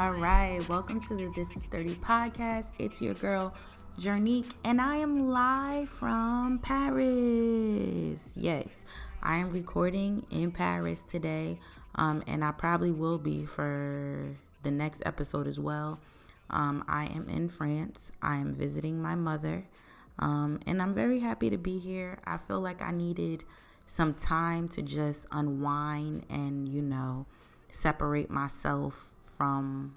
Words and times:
All 0.00 0.12
right, 0.12 0.66
welcome 0.66 0.98
to 1.08 1.14
the 1.14 1.30
This 1.36 1.54
Is 1.54 1.64
30 1.64 1.96
podcast. 1.96 2.68
It's 2.78 3.02
your 3.02 3.12
girl, 3.12 3.52
Jernique, 3.98 4.50
and 4.64 4.80
I 4.80 4.96
am 4.96 5.28
live 5.28 5.90
from 5.90 6.58
Paris. 6.58 8.30
Yes, 8.34 8.86
I 9.22 9.36
am 9.36 9.50
recording 9.50 10.24
in 10.30 10.52
Paris 10.52 11.02
today, 11.02 11.60
um, 11.96 12.22
and 12.26 12.42
I 12.42 12.52
probably 12.52 12.92
will 12.92 13.18
be 13.18 13.44
for 13.44 14.34
the 14.62 14.70
next 14.70 15.02
episode 15.04 15.46
as 15.46 15.60
well. 15.60 16.00
Um, 16.48 16.82
I 16.88 17.04
am 17.08 17.28
in 17.28 17.50
France. 17.50 18.10
I 18.22 18.36
am 18.36 18.54
visiting 18.54 19.02
my 19.02 19.16
mother, 19.16 19.66
um, 20.18 20.60
and 20.66 20.80
I'm 20.80 20.94
very 20.94 21.20
happy 21.20 21.50
to 21.50 21.58
be 21.58 21.78
here. 21.78 22.20
I 22.24 22.38
feel 22.38 22.62
like 22.62 22.80
I 22.80 22.90
needed 22.90 23.44
some 23.86 24.14
time 24.14 24.66
to 24.68 24.80
just 24.80 25.26
unwind 25.30 26.24
and, 26.30 26.66
you 26.70 26.80
know, 26.80 27.26
separate 27.70 28.30
myself 28.30 29.09
from 29.40 29.94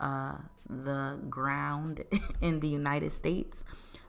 uh, 0.00 0.34
the 0.68 1.16
ground 1.30 2.02
in 2.40 2.58
the 2.58 2.66
United 2.66 3.12
States. 3.12 3.62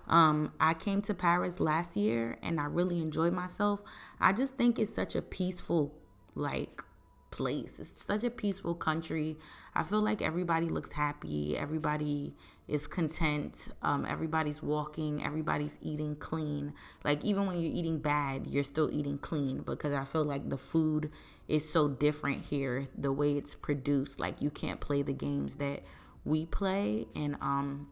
Um, 0.08 0.54
I 0.60 0.74
came 0.74 1.04
to 1.04 1.14
Paris 1.14 1.60
last 1.60 1.96
year 1.96 2.40
and 2.42 2.60
I 2.60 2.66
really 2.66 3.00
enjoyed 3.00 3.32
myself. 3.32 3.84
I 4.20 4.34
just 4.34 4.56
think 4.56 4.80
it's 4.80 4.92
such 4.92 5.14
a 5.14 5.22
peaceful, 5.22 5.94
like, 6.34 6.82
place. 7.30 7.78
It's 7.78 8.04
such 8.04 8.24
a 8.24 8.32
peaceful 8.32 8.74
country. 8.74 9.38
I 9.76 9.84
feel 9.84 10.02
like 10.02 10.24
everybody 10.24 10.68
looks 10.68 10.92
happy. 10.92 11.56
Everybody 11.56 12.34
is 12.68 12.88
content. 12.88 13.68
Um, 13.84 14.04
everybody's 14.10 14.64
walking. 14.64 15.24
Everybody's 15.24 15.78
eating 15.84 16.16
clean. 16.16 16.74
Like, 17.04 17.24
even 17.24 17.46
when 17.46 17.62
you're 17.62 17.72
eating 17.72 18.00
bad, 18.00 18.48
you're 18.48 18.64
still 18.64 18.90
eating 18.92 19.20
clean 19.20 19.62
because 19.62 19.94
I 19.94 20.06
feel 20.06 20.24
like 20.24 20.50
the 20.50 20.58
food 20.58 21.12
is 21.48 21.70
so 21.70 21.88
different 21.88 22.44
here 22.46 22.88
the 22.98 23.12
way 23.12 23.34
it's 23.34 23.56
produced. 23.56 24.20
Like 24.20 24.42
you 24.42 24.50
can't 24.50 24.80
play 24.80 25.02
the 25.02 25.14
games 25.14 25.58
that 25.58 25.84
we 26.24 26.46
play 26.46 27.08
in 27.14 27.38
um 27.42 27.88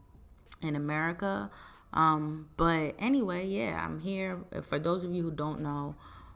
in 0.62 0.76
America. 0.76 1.52
Um 1.94 2.50
but 2.58 2.96
anyway 2.98 3.46
yeah 3.48 3.84
I'm 3.84 4.00
here. 4.00 4.40
For 4.64 4.80
those 4.80 5.04
of 5.04 5.14
you 5.14 5.24
who 5.24 5.32
don't 5.32 5.62
know 5.62 5.96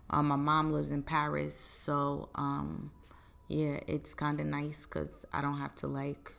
um, 0.09 0.27
my 0.27 0.35
mom 0.35 0.71
lives 0.71 0.91
in 0.91 1.03
Paris 1.03 1.57
so 1.83 2.29
um 2.35 2.91
yeah 3.47 3.79
it's 3.87 4.13
kind 4.13 4.39
of 4.39 4.45
nice 4.45 4.85
cuz 4.85 5.25
I 5.33 5.41
don't 5.41 5.57
have 5.57 5.75
to 5.75 5.87
like 5.87 6.33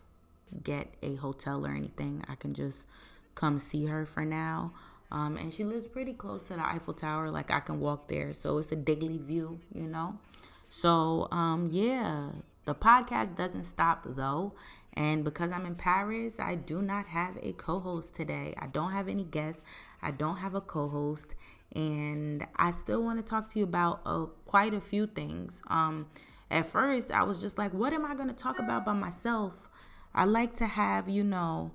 get 0.63 0.95
a 1.03 1.17
hotel 1.17 1.67
or 1.67 1.71
anything. 1.71 2.25
I 2.29 2.37
can 2.37 2.55
just 2.55 2.87
come 3.35 3.59
see 3.59 3.87
her 3.87 4.07
for 4.07 4.25
now. 4.25 4.73
Um 5.11 5.37
and 5.37 5.53
she 5.53 5.65
lives 5.65 5.89
pretty 5.89 6.13
close 6.13 6.45
to 6.45 6.55
the 6.55 6.65
Eiffel 6.65 6.95
Tower. 6.95 7.33
Like 7.33 7.51
I 7.51 7.59
can 7.59 7.81
walk 7.81 8.07
there. 8.07 8.33
So 8.33 8.59
it's 8.59 8.71
a 8.71 8.77
daily 8.77 9.19
view 9.19 9.59
you 9.75 9.89
know 9.89 10.21
so, 10.69 11.29
um, 11.31 11.69
yeah, 11.71 12.31
the 12.65 12.75
podcast 12.75 13.37
doesn't 13.37 13.65
stop 13.65 14.05
though. 14.07 14.55
And 14.95 15.25
because 15.25 15.53
I'm 15.53 15.65
in 15.65 15.77
Paris, 15.77 16.41
I 16.41 16.57
do 16.57 16.83
not 16.83 17.07
have 17.07 17.39
a 17.43 17.53
co 17.53 17.79
host 17.79 18.15
today. 18.15 18.55
I 18.59 18.67
don't 18.67 18.93
have 18.93 19.09
any 19.09 19.25
guests, 19.25 19.63
I 20.03 20.11
don't 20.11 20.37
have 20.37 20.55
a 20.55 20.61
co 20.61 20.89
host. 20.89 21.35
And 21.75 22.47
I 22.57 22.71
still 22.71 23.03
want 23.03 23.25
to 23.25 23.29
talk 23.29 23.49
to 23.53 23.59
you 23.59 23.65
about 23.65 24.01
uh, 24.05 24.25
quite 24.47 24.75
a 24.75 24.81
few 24.81 25.07
things. 25.07 25.63
Um, 25.69 26.07
at 26.51 26.67
first, 26.67 27.11
I 27.11 27.23
was 27.23 27.39
just 27.39 27.59
like, 27.59 27.75
what 27.75 27.93
am 27.93 28.07
I 28.07 28.15
going 28.15 28.29
to 28.29 28.35
talk 28.35 28.59
about 28.59 28.85
by 28.85 28.95
myself? 28.95 29.69
I 30.15 30.25
like 30.25 30.57
to 30.57 30.67
have, 30.67 31.09
you 31.09 31.23
know, 31.23 31.73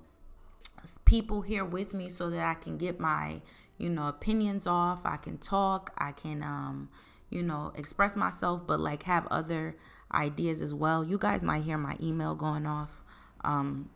people 1.04 1.42
here 1.42 1.64
with 1.64 1.94
me 1.94 2.08
so 2.08 2.28
that 2.30 2.40
I 2.40 2.54
can 2.54 2.76
get 2.76 2.98
my, 2.98 3.40
you 3.78 3.88
know, 3.88 4.08
opinions 4.08 4.66
off. 4.66 5.02
I 5.04 5.16
can 5.16 5.38
talk. 5.38 5.92
I 5.96 6.12
can, 6.12 6.42
um, 6.42 6.88
you 7.30 7.42
know, 7.42 7.72
express 7.76 8.16
myself, 8.16 8.62
but 8.66 8.80
like 8.80 9.04
have 9.04 9.26
other 9.28 9.76
ideas 10.12 10.62
as 10.62 10.72
well. 10.72 11.04
You 11.04 11.18
guys 11.18 11.42
might 11.42 11.62
hear 11.62 11.78
my 11.78 11.96
email 12.00 12.34
going 12.34 12.66
off. 12.66 13.02
Um, 13.42 13.90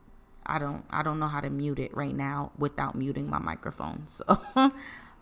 I 0.49 0.59
don't 0.59 0.85
I 0.91 1.03
don't 1.03 1.19
know 1.19 1.29
how 1.29 1.41
to 1.41 1.51
mute 1.51 1.79
it 1.79 1.95
right 1.95 2.15
now 2.15 2.53
without 2.59 2.95
muting 2.95 3.29
my 3.29 3.39
microphone. 3.39 4.05
So 4.07 4.25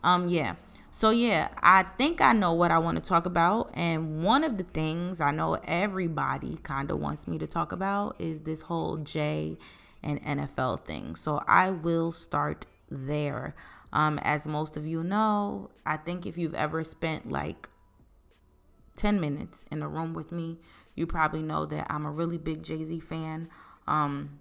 um 0.05 0.29
yeah. 0.29 0.55
So 0.93 1.11
yeah, 1.11 1.49
I 1.59 1.83
think 1.83 2.23
I 2.23 2.33
know 2.33 2.55
what 2.55 2.71
I 2.71 2.79
want 2.79 2.97
to 2.97 3.07
talk 3.07 3.27
about 3.27 3.71
and 3.75 4.23
one 4.23 4.45
of 4.45 4.57
the 4.57 4.65
things 4.65 5.21
I 5.21 5.33
know 5.33 5.55
everybody 5.65 6.59
kind 6.63 6.91
of 6.91 7.01
wants 7.01 7.27
me 7.27 7.39
to 7.39 7.47
talk 7.47 7.73
about 7.73 8.17
is 8.19 8.41
this 8.41 8.63
whole 8.63 8.97
Jay 8.99 9.59
and 10.03 10.23
NFL 10.23 10.85
thing. 10.85 11.17
So 11.17 11.43
I 11.47 11.71
will 11.71 12.13
start 12.13 12.65
there. 12.89 13.57
Um 13.93 14.21
as 14.23 14.47
most 14.47 14.77
of 14.77 14.87
you 14.87 15.03
know, 15.03 15.71
I 15.85 15.97
think 15.97 16.25
if 16.25 16.39
you've 16.39 16.55
ever 16.55 16.85
spent 16.85 17.31
like 17.31 17.69
10 18.97 19.21
minutes 19.21 19.65
in 19.71 19.83
a 19.83 19.89
room 19.89 20.15
with 20.15 20.33
me, 20.33 20.59
you 20.95 21.07
probably 21.07 21.43
know 21.43 21.67
that 21.67 21.87
I'm 21.91 22.07
a 22.07 22.11
really 22.11 22.39
big 22.39 22.63
Jay 22.63 22.83
Z 22.85 23.01
fan. 23.01 23.49
Um, 23.87 24.41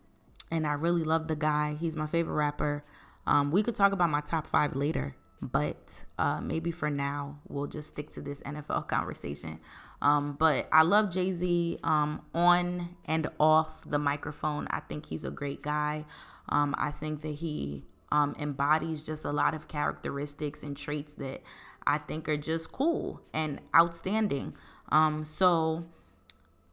and 0.52 0.66
I 0.66 0.74
really 0.74 1.04
love 1.04 1.28
the 1.28 1.36
guy. 1.36 1.76
He's 1.80 1.96
my 1.96 2.08
favorite 2.08 2.36
rapper. 2.36 2.84
Um, 3.28 3.52
we 3.52 3.64
could 3.64 3.76
talk 3.76 3.92
about 3.92 4.10
my 4.10 4.22
top 4.22 4.48
five 4.48 4.76
later, 4.76 5.16
but 5.42 6.04
uh, 6.18 6.40
maybe 6.40 6.72
for 6.72 6.90
now, 6.90 7.40
we'll 7.48 7.68
just 7.68 7.90
stick 7.90 8.12
to 8.12 8.22
this 8.22 8.42
NFL 8.42 8.88
conversation. 8.88 9.60
Um, 10.02 10.34
but 10.34 10.68
I 10.72 10.84
love 10.84 11.10
Jay 11.10 11.32
Z 11.32 11.80
um, 11.84 12.22
on 12.34 12.96
and 13.06 13.28
off 13.40 13.82
the 13.90 14.00
microphone. 14.00 14.68
I 14.70 14.82
think 14.82 15.06
he's 15.06 15.24
a 15.24 15.32
great 15.32 15.62
guy. 15.62 16.06
Um, 16.50 16.76
I 16.78 16.92
think 16.92 17.22
that 17.22 17.36
he 17.36 17.84
um, 18.12 18.36
embodies 18.40 19.02
just 19.02 19.26
a 19.26 19.32
lot 19.32 19.56
of 19.56 19.68
characteristics 19.68 20.64
and 20.64 20.78
traits 20.78 21.14
that 21.14 21.42
I 21.88 22.00
think 22.00 22.28
are 22.28 22.38
just 22.38 22.72
cool 22.72 23.22
and 23.34 23.62
outstanding. 23.75 24.56
Um, 24.90 25.23
so, 25.23 25.85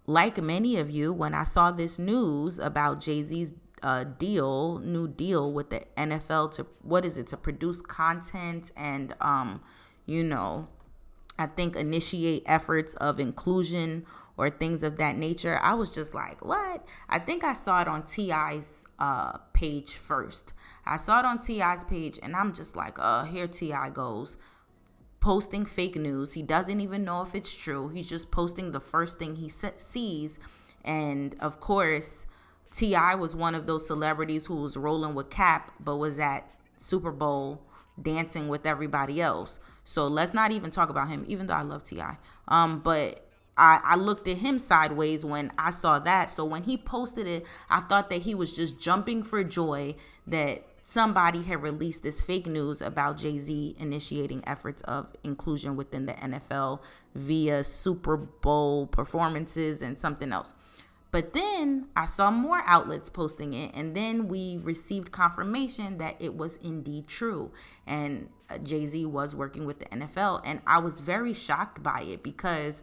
like 0.06 0.42
many 0.42 0.76
of 0.76 0.90
you, 0.90 1.12
when 1.12 1.34
I 1.34 1.44
saw 1.44 1.70
this 1.70 1.98
news 1.98 2.58
about 2.58 3.00
Jay 3.00 3.22
Z's 3.22 3.52
uh, 3.82 4.04
deal, 4.04 4.78
new 4.78 5.08
deal 5.08 5.52
with 5.52 5.70
the 5.70 5.84
NFL 5.96 6.54
to 6.54 6.66
what 6.82 7.04
is 7.04 7.18
it 7.18 7.26
to 7.28 7.36
produce 7.36 7.80
content 7.80 8.70
and, 8.76 9.14
um, 9.20 9.60
you 10.06 10.22
know, 10.22 10.68
I 11.38 11.46
think 11.46 11.76
initiate 11.76 12.44
efforts 12.46 12.94
of 12.94 13.18
inclusion 13.18 14.06
or 14.36 14.50
things 14.50 14.82
of 14.82 14.96
that 14.98 15.16
nature. 15.16 15.58
I 15.62 15.74
was 15.74 15.90
just 15.90 16.14
like, 16.14 16.44
what? 16.44 16.84
I 17.08 17.18
think 17.18 17.44
I 17.44 17.52
saw 17.52 17.80
it 17.82 17.88
on 17.88 18.04
T.I.'s 18.04 18.84
uh, 18.98 19.38
page 19.52 19.92
first. 19.92 20.52
I 20.86 20.96
saw 20.96 21.20
it 21.20 21.24
on 21.24 21.38
T.I.'s 21.38 21.84
page, 21.84 22.18
and 22.22 22.34
I'm 22.34 22.52
just 22.52 22.76
like, 22.76 22.98
uh, 22.98 23.24
here 23.24 23.46
T.I. 23.46 23.90
goes 23.90 24.36
posting 25.22 25.64
fake 25.64 25.94
news. 25.94 26.32
He 26.32 26.42
doesn't 26.42 26.80
even 26.80 27.04
know 27.04 27.22
if 27.22 27.34
it's 27.34 27.54
true. 27.54 27.88
He's 27.88 28.08
just 28.08 28.30
posting 28.32 28.72
the 28.72 28.80
first 28.80 29.18
thing 29.18 29.36
he 29.36 29.48
sees. 29.48 30.38
And 30.84 31.36
of 31.38 31.60
course, 31.60 32.26
T.I. 32.72 33.14
was 33.14 33.36
one 33.36 33.54
of 33.54 33.66
those 33.66 33.86
celebrities 33.86 34.46
who 34.46 34.56
was 34.56 34.76
rolling 34.76 35.14
with 35.14 35.30
Cap, 35.30 35.72
but 35.78 35.96
was 35.96 36.18
at 36.18 36.50
Super 36.76 37.12
Bowl 37.12 37.62
dancing 38.00 38.48
with 38.48 38.66
everybody 38.66 39.22
else. 39.22 39.60
So 39.84 40.08
let's 40.08 40.34
not 40.34 40.50
even 40.50 40.72
talk 40.72 40.90
about 40.90 41.08
him, 41.08 41.24
even 41.28 41.46
though 41.46 41.54
I 41.54 41.62
love 41.62 41.84
T.I. 41.84 42.16
Um, 42.48 42.80
but 42.80 43.24
I, 43.56 43.80
I 43.84 43.94
looked 43.94 44.26
at 44.26 44.38
him 44.38 44.58
sideways 44.58 45.24
when 45.24 45.52
I 45.56 45.70
saw 45.70 46.00
that. 46.00 46.30
So 46.30 46.44
when 46.44 46.64
he 46.64 46.76
posted 46.76 47.28
it, 47.28 47.46
I 47.70 47.82
thought 47.82 48.10
that 48.10 48.22
he 48.22 48.34
was 48.34 48.52
just 48.52 48.80
jumping 48.80 49.22
for 49.22 49.44
joy 49.44 49.94
that 50.26 50.66
somebody 50.82 51.43
had 51.43 51.62
released 51.62 52.03
this 52.03 52.20
fake 52.20 52.47
news 52.47 52.82
about 52.82 53.16
Jay 53.16 53.38
Z 53.38 53.76
initiating 53.78 54.43
efforts 54.47 54.82
of 54.82 55.06
inclusion 55.22 55.76
within 55.76 56.06
the 56.06 56.15
NFL 56.15 56.81
via 57.15 57.62
Super 57.62 58.16
Bowl 58.16 58.87
performances 58.87 59.81
and 59.81 59.97
something 59.97 60.32
else. 60.32 60.54
But 61.12 61.34
then 61.34 61.88
I 61.94 62.06
saw 62.06 62.31
more 62.31 62.62
outlets 62.65 63.10
posting 63.10 63.53
it, 63.53 63.72
and 63.75 63.94
then 63.94 64.28
we 64.28 64.59
received 64.62 65.12
confirmation 65.12 65.98
that 65.98 66.17
it 66.19 66.34
was 66.34 66.56
indeed 66.56 67.06
true. 67.06 67.52
And 67.87 68.31
uh, 68.49 68.58
Jay 68.58 68.87
Z 68.87 69.05
was 69.06 69.35
working 69.35 69.67
with 69.67 69.78
the 69.78 69.85
NFL, 69.87 70.40
and 70.44 70.62
I 70.67 70.78
was 70.78 71.00
very 71.00 71.35
shocked 71.35 71.82
by 71.82 72.00
it 72.00 72.23
because 72.23 72.82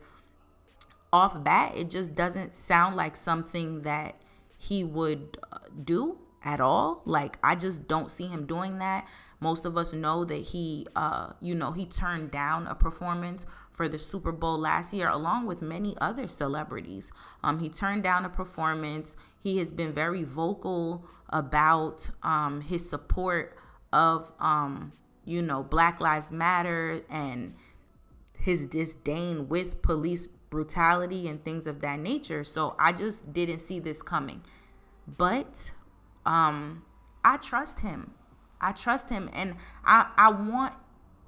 off 1.12 1.44
bat, 1.44 1.74
it 1.76 1.90
just 1.90 2.14
doesn't 2.14 2.54
sound 2.54 2.96
like 2.96 3.16
something 3.16 3.82
that 3.82 4.22
he 4.58 4.84
would 4.84 5.38
uh, 5.52 5.58
do 5.84 6.20
at 6.44 6.60
all. 6.62 7.02
Like 7.06 7.38
I 7.44 7.56
just 7.56 7.88
don't 7.88 8.12
see 8.12 8.28
him 8.28 8.46
doing 8.46 8.80
that. 8.80 9.08
Most 9.40 9.66
of 9.66 9.78
us 9.78 9.94
know 9.94 10.26
that 10.26 10.42
he 10.42 10.88
uh 10.96 11.34
you 11.40 11.56
know, 11.56 11.72
he 11.72 11.86
turned 11.86 12.32
down 12.32 12.68
a 12.68 12.76
performance 12.76 13.46
for 13.72 13.88
the 13.88 14.00
Super 14.00 14.32
Bowl 14.32 14.58
last 14.60 14.94
year 14.94 15.08
along 15.08 15.46
with 15.46 15.62
many 15.62 15.96
other 16.02 16.28
celebrities. 16.28 17.12
Um 17.44 17.60
he 17.60 17.70
turned 17.70 18.04
down 18.04 18.26
a 18.26 18.30
performance. 18.30 19.16
He 19.40 19.58
has 19.58 19.72
been 19.72 19.94
very 19.94 20.24
vocal 20.24 21.06
about 21.30 22.10
um 22.24 22.62
his 22.62 22.90
support 22.90 23.56
of 23.92 24.32
um 24.40 24.94
you 25.26 25.42
know, 25.44 25.62
Black 25.62 26.00
Lives 26.00 26.32
Matter 26.32 27.04
and 27.10 27.54
his 28.34 28.66
disdain 28.66 29.48
with 29.48 29.82
police 29.82 30.28
brutality 30.50 31.28
and 31.28 31.44
things 31.44 31.68
of 31.68 31.82
that 31.82 32.00
nature. 32.00 32.44
So 32.44 32.76
I 32.80 32.92
just 32.94 33.32
didn't 33.32 33.60
see 33.60 33.80
this 33.80 34.02
coming. 34.02 34.42
But 35.08 35.72
um, 36.26 36.84
I 37.24 37.38
trust 37.38 37.80
him. 37.80 38.12
I 38.62 38.72
trust 38.72 39.10
him, 39.10 39.30
and 39.34 39.56
I 39.86 40.12
I 40.18 40.32
want 40.32 40.74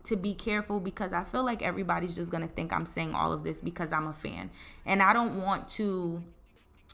to 0.03 0.15
be 0.15 0.33
careful 0.33 0.79
because 0.79 1.13
I 1.13 1.23
feel 1.23 1.43
like 1.43 1.61
everybody's 1.61 2.15
just 2.15 2.29
gonna 2.29 2.47
think 2.47 2.73
I'm 2.73 2.85
saying 2.85 3.13
all 3.15 3.31
of 3.31 3.43
this 3.43 3.59
because 3.59 3.91
I'm 3.91 4.07
a 4.07 4.13
fan, 4.13 4.51
and 4.85 5.01
I 5.01 5.13
don't 5.13 5.41
want 5.41 5.69
to 5.69 6.23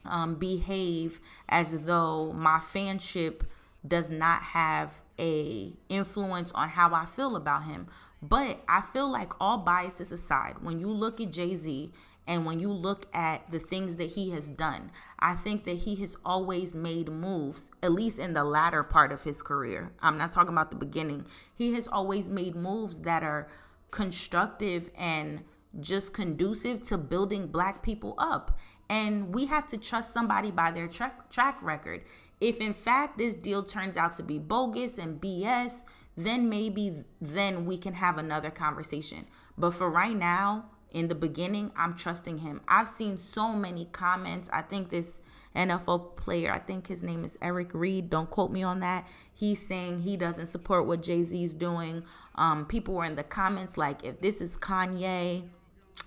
um, 0.04 0.36
behave 0.36 1.20
as 1.48 1.72
though 1.82 2.32
my 2.32 2.58
fanship 2.58 3.42
does 3.86 4.10
not 4.10 4.42
have 4.42 4.92
a 5.18 5.72
influence 5.88 6.52
on 6.52 6.68
how 6.68 6.94
I 6.94 7.04
feel 7.04 7.36
about 7.36 7.64
him. 7.64 7.88
But 8.20 8.60
I 8.68 8.80
feel 8.80 9.08
like 9.10 9.32
all 9.40 9.58
biases 9.58 10.10
aside, 10.10 10.56
when 10.60 10.80
you 10.80 10.88
look 10.88 11.20
at 11.20 11.30
Jay 11.30 11.54
Z 11.56 11.92
and 12.28 12.44
when 12.44 12.60
you 12.60 12.70
look 12.70 13.06
at 13.14 13.50
the 13.50 13.58
things 13.58 13.96
that 13.96 14.10
he 14.10 14.30
has 14.30 14.48
done, 14.48 14.90
I 15.18 15.34
think 15.34 15.64
that 15.64 15.78
he 15.78 15.94
has 15.96 16.14
always 16.26 16.74
made 16.74 17.10
moves, 17.10 17.70
at 17.82 17.92
least 17.92 18.18
in 18.18 18.34
the 18.34 18.44
latter 18.44 18.82
part 18.82 19.12
of 19.12 19.22
his 19.22 19.40
career. 19.40 19.92
I'm 20.02 20.18
not 20.18 20.30
talking 20.30 20.52
about 20.52 20.68
the 20.68 20.76
beginning. 20.76 21.24
He 21.54 21.72
has 21.72 21.88
always 21.88 22.28
made 22.28 22.54
moves 22.54 22.98
that 23.00 23.22
are 23.22 23.48
constructive 23.90 24.90
and 24.94 25.40
just 25.80 26.12
conducive 26.12 26.82
to 26.82 26.98
building 26.98 27.46
black 27.46 27.82
people 27.82 28.14
up. 28.18 28.58
And 28.90 29.34
we 29.34 29.46
have 29.46 29.66
to 29.68 29.78
trust 29.78 30.12
somebody 30.12 30.50
by 30.50 30.70
their 30.70 30.86
track, 30.86 31.30
track 31.30 31.58
record. 31.62 32.02
If 32.42 32.58
in 32.58 32.74
fact 32.74 33.16
this 33.16 33.32
deal 33.32 33.62
turns 33.62 33.96
out 33.96 34.14
to 34.18 34.22
be 34.22 34.38
bogus 34.38 34.98
and 34.98 35.18
BS, 35.18 35.82
then 36.14 36.50
maybe 36.50 37.04
then 37.22 37.64
we 37.64 37.78
can 37.78 37.94
have 37.94 38.18
another 38.18 38.50
conversation. 38.50 39.26
But 39.56 39.72
for 39.72 39.88
right 39.88 40.16
now, 40.16 40.66
in 40.90 41.08
the 41.08 41.14
beginning, 41.14 41.70
I'm 41.76 41.94
trusting 41.94 42.38
him. 42.38 42.60
I've 42.66 42.88
seen 42.88 43.18
so 43.18 43.52
many 43.52 43.86
comments. 43.86 44.48
I 44.52 44.62
think 44.62 44.90
this 44.90 45.20
NFL 45.54 46.16
player, 46.16 46.52
I 46.52 46.58
think 46.58 46.86
his 46.86 47.02
name 47.02 47.24
is 47.24 47.36
Eric 47.42 47.70
Reid. 47.74 48.10
Don't 48.10 48.30
quote 48.30 48.50
me 48.50 48.62
on 48.62 48.80
that. 48.80 49.06
He's 49.34 49.64
saying 49.64 50.00
he 50.00 50.16
doesn't 50.16 50.46
support 50.46 50.86
what 50.86 51.02
Jay 51.02 51.22
Z 51.22 51.42
is 51.42 51.54
doing. 51.54 52.04
Um, 52.36 52.64
people 52.66 52.94
were 52.94 53.04
in 53.04 53.16
the 53.16 53.22
comments 53.22 53.76
like, 53.76 54.04
if 54.04 54.20
this 54.20 54.40
is 54.40 54.56
Kanye, 54.56 55.44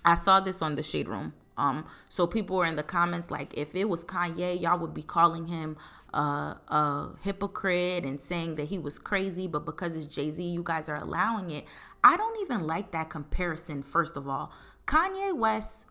I 0.04 0.14
saw 0.14 0.40
this 0.40 0.62
on 0.62 0.74
the 0.74 0.82
Shade 0.82 1.08
Room. 1.08 1.32
Um, 1.58 1.86
so 2.08 2.26
people 2.26 2.56
were 2.56 2.66
in 2.66 2.76
the 2.76 2.82
comments 2.82 3.30
like, 3.30 3.56
if 3.56 3.74
it 3.74 3.88
was 3.88 4.04
Kanye, 4.04 4.60
y'all 4.60 4.78
would 4.78 4.94
be 4.94 5.02
calling 5.02 5.46
him 5.46 5.76
a, 6.14 6.18
a 6.18 7.10
hypocrite 7.22 8.04
and 8.04 8.20
saying 8.20 8.56
that 8.56 8.64
he 8.64 8.78
was 8.78 8.98
crazy. 8.98 9.46
But 9.46 9.64
because 9.64 9.94
it's 9.94 10.06
Jay 10.06 10.30
Z, 10.30 10.42
you 10.42 10.62
guys 10.62 10.88
are 10.88 10.96
allowing 10.96 11.50
it. 11.50 11.66
I 12.04 12.16
don't 12.16 12.40
even 12.42 12.66
like 12.66 12.90
that 12.92 13.10
comparison, 13.10 13.82
first 13.82 14.16
of 14.16 14.28
all. 14.28 14.52
Kanye 14.86 15.36
West 15.36 15.86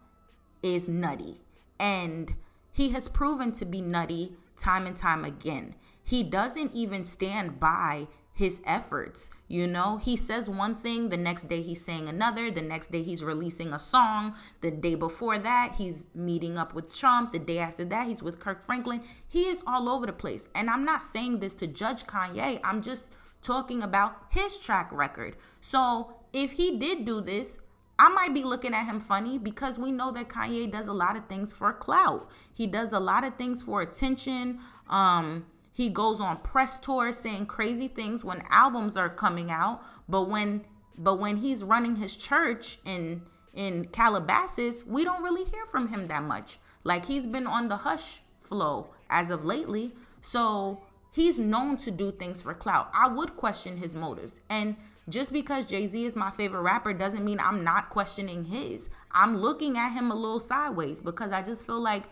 is 0.62 0.88
nutty 0.88 1.42
and 1.80 2.36
he 2.72 2.90
has 2.90 3.08
proven 3.08 3.52
to 3.54 3.66
be 3.66 3.82
nutty 3.82 4.34
time 4.58 4.86
and 4.86 4.96
time 4.96 5.26
again. 5.26 5.76
He 6.04 6.24
doesn't 6.24 6.74
even 6.74 7.06
stand 7.06 7.60
by 7.60 8.08
his 8.34 8.62
efforts. 8.66 9.30
You 9.48 9.68
know, 9.68 9.98
he 9.98 10.16
says 10.16 10.50
one 10.50 10.76
thing, 10.76 11.10
the 11.10 11.18
next 11.18 11.50
day 11.50 11.62
he's 11.62 11.84
saying 11.84 12.08
another, 12.08 12.50
the 12.50 12.62
next 12.62 12.92
day 12.92 13.04
he's 13.04 13.24
releasing 13.24 13.74
a 13.74 13.80
song, 13.80 14.36
the 14.62 14.72
day 14.72 14.96
before 14.96 15.38
that 15.40 15.76
he's 15.78 16.06
meeting 16.16 16.58
up 16.58 16.74
with 16.74 16.94
Trump, 16.94 17.34
the 17.34 17.40
day 17.40 17.60
after 17.60 17.84
that 17.86 18.08
he's 18.08 18.24
with 18.24 18.40
Kirk 18.40 18.64
Franklin. 18.64 19.04
He 19.28 19.44
is 19.44 19.62
all 19.68 19.90
over 19.90 20.06
the 20.06 20.14
place. 20.14 20.48
And 20.56 20.70
I'm 20.70 20.86
not 20.86 21.04
saying 21.04 21.40
this 21.40 21.54
to 21.56 21.68
judge 21.68 22.06
Kanye, 22.06 22.60
I'm 22.64 22.82
just 22.82 23.08
talking 23.42 23.84
about 23.84 24.16
his 24.30 24.58
track 24.58 24.90
record. 24.92 25.36
So 25.60 26.14
if 26.32 26.54
he 26.54 26.78
did 26.78 27.06
do 27.06 27.22
this, 27.22 27.58
I 28.02 28.10
might 28.10 28.34
be 28.34 28.44
looking 28.44 28.74
at 28.74 28.88
him 28.88 29.00
funny 29.00 29.38
because 29.38 29.78
we 29.78 29.92
know 29.92 30.12
that 30.14 30.28
Kanye 30.28 30.72
does 30.72 30.88
a 30.88 30.94
lot 30.94 31.16
of 31.16 31.28
things 31.28 31.54
for 31.54 31.72
clout. 31.72 32.32
He 32.52 32.66
does 32.66 32.94
a 32.94 33.00
lot 33.00 33.24
of 33.24 33.36
things 33.36 33.62
for 33.62 33.84
attention. 33.84 34.60
Um, 34.90 35.46
he 35.72 35.88
goes 35.88 36.20
on 36.20 36.38
press 36.38 36.80
tours 36.80 37.16
saying 37.16 37.46
crazy 37.46 37.88
things 37.88 38.24
when 38.26 38.42
albums 38.50 38.98
are 38.98 39.08
coming 39.08 39.52
out, 39.52 39.84
but 40.10 40.24
when 40.24 40.66
but 40.98 41.20
when 41.20 41.38
he's 41.38 41.64
running 41.64 41.98
his 41.98 42.16
church 42.16 42.80
in 42.86 43.22
in 43.54 43.86
Calabasas, 43.90 44.84
we 44.84 45.04
don't 45.04 45.22
really 45.22 45.44
hear 45.44 45.68
from 45.68 45.90
him 45.90 46.08
that 46.08 46.24
much. 46.24 46.58
Like 46.84 47.06
he's 47.06 47.28
been 47.28 47.46
on 47.46 47.68
the 47.68 47.78
hush 47.78 48.24
flow 48.40 48.96
as 49.12 49.30
of 49.30 49.46
lately. 49.46 49.94
So 50.22 50.82
he's 51.12 51.38
known 51.38 51.78
to 51.78 51.92
do 51.92 52.12
things 52.12 52.42
for 52.42 52.56
clout. 52.56 52.90
I 52.96 53.10
would 53.10 53.38
question 53.38 53.78
his 53.78 53.94
motives. 53.94 54.42
And 54.50 54.76
just 55.12 55.32
because 55.32 55.66
Jay 55.66 55.86
Z 55.86 56.06
is 56.06 56.16
my 56.16 56.32
favorite 56.32 56.62
rapper 56.62 56.94
doesn't 56.94 57.24
mean 57.24 57.40
I'm 57.40 57.64
not 57.64 57.90
questioning 57.90 58.46
his. 58.46 58.90
I'm 59.12 59.38
looking 59.38 59.78
at 59.78 59.92
him 59.92 60.12
a 60.12 60.16
little 60.16 60.40
sideways 60.40 61.02
because 61.02 61.32
I 61.32 61.42
just 61.42 61.66
feel 61.66 61.82
like 61.82 62.04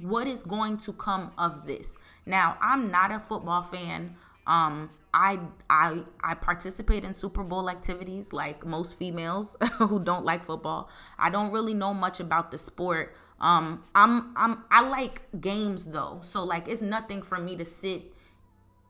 what 0.00 0.26
is 0.26 0.42
going 0.42 0.78
to 0.78 0.92
come 0.92 1.32
of 1.38 1.66
this? 1.66 1.96
Now, 2.26 2.56
I'm 2.60 2.90
not 2.90 3.10
a 3.10 3.18
football 3.18 3.62
fan. 3.62 4.16
Um, 4.46 4.90
I 5.12 5.40
I 5.70 6.02
I 6.22 6.34
participate 6.34 7.04
in 7.04 7.14
Super 7.14 7.42
Bowl 7.42 7.70
activities 7.70 8.32
like 8.32 8.66
most 8.66 8.98
females 8.98 9.56
who 9.78 9.98
don't 9.98 10.24
like 10.24 10.44
football. 10.44 10.90
I 11.18 11.30
don't 11.30 11.50
really 11.50 11.74
know 11.74 11.94
much 11.94 12.20
about 12.20 12.50
the 12.50 12.58
sport. 12.58 13.14
Um, 13.40 13.84
I'm 13.94 14.34
I'm 14.36 14.64
I 14.70 14.82
like 14.82 15.22
games 15.40 15.86
though, 15.86 16.20
so 16.22 16.44
like 16.44 16.68
it's 16.68 16.82
nothing 16.82 17.22
for 17.22 17.38
me 17.38 17.56
to 17.56 17.64
sit 17.64 18.12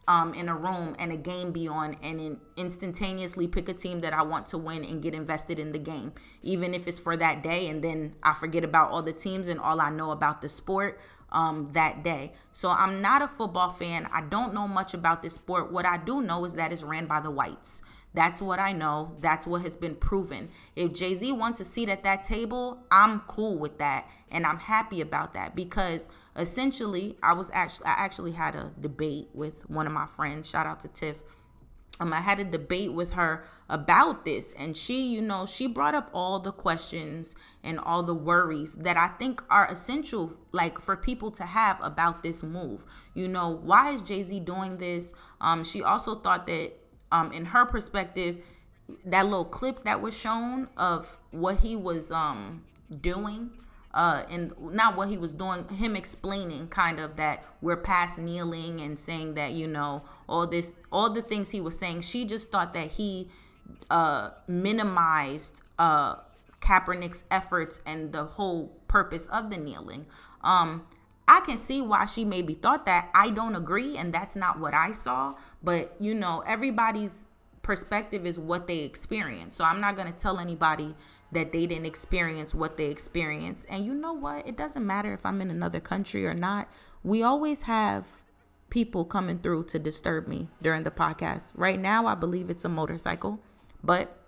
um, 0.09 0.33
in 0.33 0.49
a 0.49 0.57
room 0.57 0.97
and 0.99 1.13
a 1.13 1.17
game 1.17 1.53
be 1.53 1.69
on 1.69 1.95
and 2.03 2.19
in 2.19 2.41
instantaneously 2.57 3.47
pick 3.47 3.69
a 3.69 3.75
team 3.75 4.01
that 4.01 4.15
I 4.15 4.23
want 4.23 4.47
to 4.49 4.59
win 4.59 4.83
and 4.83 5.03
get 5.03 5.15
invested 5.15 5.59
in 5.59 5.71
the 5.71 5.79
game, 5.79 6.13
even 6.43 6.73
if 6.75 6.89
it's 6.89 6.99
for 6.99 7.17
that 7.19 7.43
day. 7.43 7.69
And 7.69 7.85
then 7.85 8.15
I 8.23 8.33
forget 8.33 8.65
about 8.65 8.91
all 8.91 9.03
the 9.03 9.13
teams 9.13 9.49
and 9.49 9.61
all 9.61 9.81
I 9.81 9.91
know 9.91 10.11
about 10.11 10.41
the 10.41 10.49
sport 10.49 10.99
um, 11.31 11.69
that 11.73 12.03
day. 12.03 12.33
So 12.53 12.71
I'm 12.71 13.03
not 13.03 13.21
a 13.21 13.29
football 13.29 13.69
fan. 13.69 14.09
I 14.11 14.23
don't 14.23 14.55
know 14.55 14.67
much 14.67 14.95
about 14.95 15.23
this 15.23 15.35
sport. 15.35 15.71
What 15.71 15.85
I 15.85 15.99
do 15.99 16.23
know 16.23 16.47
is 16.47 16.55
that 16.55 16.73
it's 16.73 16.83
ran 16.83 17.07
by 17.07 17.21
the 17.21 17.31
whites. 17.31 17.83
That's 18.19 18.43
what 18.43 18.59
I 18.59 18.73
know. 18.73 19.13
That's 19.21 19.47
what 19.47 19.63
has 19.63 19.77
been 19.77 19.95
proven. 19.95 20.49
If 20.75 20.93
Jay 20.93 21.15
Z 21.15 21.31
wants 21.31 21.61
a 21.61 21.65
seat 21.65 21.89
at 21.89 22.03
that 22.03 22.25
table, 22.25 22.81
I'm 22.91 23.21
cool 23.29 23.57
with 23.57 23.79
that. 23.79 24.09
And 24.33 24.45
I'm 24.45 24.59
happy 24.59 25.01
about 25.01 25.35
that 25.35 25.55
because 25.55 26.09
essentially 26.35 27.17
I 27.23 27.35
was 27.35 27.49
actually 27.55 27.87
I 27.87 27.93
actually 27.93 28.33
had 28.33 28.57
a 28.57 28.73
debate 28.81 29.29
with 29.35 29.71
one 29.71 29.87
of 29.87 29.93
my 29.93 30.07
friends. 30.07 30.51
Shout 30.51 30.67
out 30.67 30.81
to 30.81 30.89
Tiff. 30.89 31.23
Um, 32.01 32.13
I 32.13 32.21
had 32.21 32.41
a 32.41 32.45
debate 32.45 32.93
with 32.93 33.13
her 33.13 33.45
about 33.69 34.25
this, 34.25 34.53
and 34.59 34.77
she, 34.77 35.15
you 35.15 35.23
know, 35.23 35.47
she 35.47 35.69
brought 35.69 35.95
up 35.95 36.11
all 36.13 36.41
the 36.41 36.51
questions 36.51 37.37
and 37.63 37.79
all 37.79 38.03
the 38.03 38.15
worries 38.15 38.75
that 38.75 38.97
I 38.97 39.09
think 39.09 39.45
are 39.49 39.69
essential, 39.69 40.33
like 40.51 40.81
for 40.81 40.97
people 40.97 41.31
to 41.33 41.45
have 41.45 41.79
about 41.81 42.25
this 42.25 42.43
move. 42.43 42.85
You 43.15 43.29
know, 43.29 43.49
why 43.63 43.93
is 43.93 44.03
Jay 44.03 44.25
Z 44.25 44.41
doing 44.41 44.79
this? 44.79 45.13
Um, 45.41 45.63
she 45.63 45.85
also 45.85 46.17
thought 46.17 46.47
that 46.47 46.73
um, 47.13 47.33
in 47.33 47.47
her 47.47 47.65
perspective, 47.67 48.39
that 49.05 49.25
little 49.25 49.45
clip 49.45 49.85
that 49.85 50.01
was 50.01 50.15
shown 50.15 50.69
of 50.77 51.19
what 51.31 51.61
he 51.61 51.77
was 51.77 52.11
um, 52.11 52.65
doing 53.01 53.51
uh, 53.95 54.23
and 54.31 54.53
not 54.61 54.97
what 54.97 55.09
he 55.09 55.17
was 55.17 55.33
doing, 55.33 55.67
him 55.69 55.97
explaining 55.97 56.69
kind 56.69 57.01
of 57.01 57.17
that 57.17 57.45
we're 57.61 57.77
past 57.77 58.19
kneeling 58.19 58.81
and 58.81 58.99
saying 58.99 59.35
that, 59.35 59.53
you 59.53 59.67
know, 59.67 60.03
all 60.29 60.47
this, 60.47 60.75
all 60.93 61.11
the 61.11 61.23
things 61.23 61.51
he 61.51 61.61
was 61.61 61.79
saying, 61.79 62.01
she 62.03 62.25
just 62.25 62.51
thought 62.51 62.75
that 62.75 62.93
he 62.93 63.29
uh, 63.91 64.31
minimized 64.47 65.63
uh, 65.79 66.17
Kaepernick's 66.61 67.25
efforts 67.31 67.81
and 67.87 68.13
the 68.13 68.25
whole 68.25 68.69
purpose 68.89 69.27
of 69.27 69.51
the 69.51 69.57
kneeling. 69.57 70.07
Um, 70.43 70.87
I 71.27 71.41
can 71.41 71.59
see 71.59 71.83
why 71.83 72.07
she 72.07 72.25
maybe 72.25 72.55
thought 72.55 72.87
that. 72.87 73.11
I 73.15 73.31
don't 73.31 73.55
agree, 73.55 73.97
and 73.99 74.15
that's 74.15 74.35
not 74.35 74.59
what 74.59 74.75
I 74.75 74.93
saw. 74.93 75.35
But 75.63 75.95
you 75.99 76.15
know, 76.15 76.43
everybody's 76.47 77.27
perspective 77.63 78.27
is 78.27 78.39
what 78.39 78.67
they 78.67 78.81
experience. 78.81 79.57
So 79.57 79.65
I'm 79.65 79.81
not 79.81 79.97
going 79.97 80.11
to 80.13 80.19
tell 80.19 80.39
anybody 80.39 80.95
that 81.33 81.53
they 81.53 81.67
didn't 81.67 81.87
experience 81.87 82.55
what 82.55 82.77
they 82.77 82.87
experienced. 82.87 83.67
And 83.69 83.85
you 83.85 83.95
know 83.95 84.13
what? 84.13 84.47
It 84.47 84.57
doesn't 84.57 84.87
matter 84.87 85.13
if 85.13 85.27
I'm 85.27 85.41
in 85.43 85.51
another 85.51 85.81
country 85.81 86.27
or 86.27 86.35
not. 86.35 86.69
We 87.03 87.23
always 87.23 87.63
have 87.63 88.07
people 88.71 89.05
coming 89.05 89.39
through 89.39 89.65
to 89.65 89.79
disturb 89.79 90.29
me 90.29 90.49
during 90.63 90.85
the 90.85 90.91
podcast. 90.91 91.53
Right 91.55 91.79
now, 91.79 92.07
I 92.07 92.15
believe 92.15 92.51
it's 92.51 92.65
a 92.65 92.69
motorcycle. 92.69 93.39
But 93.83 94.19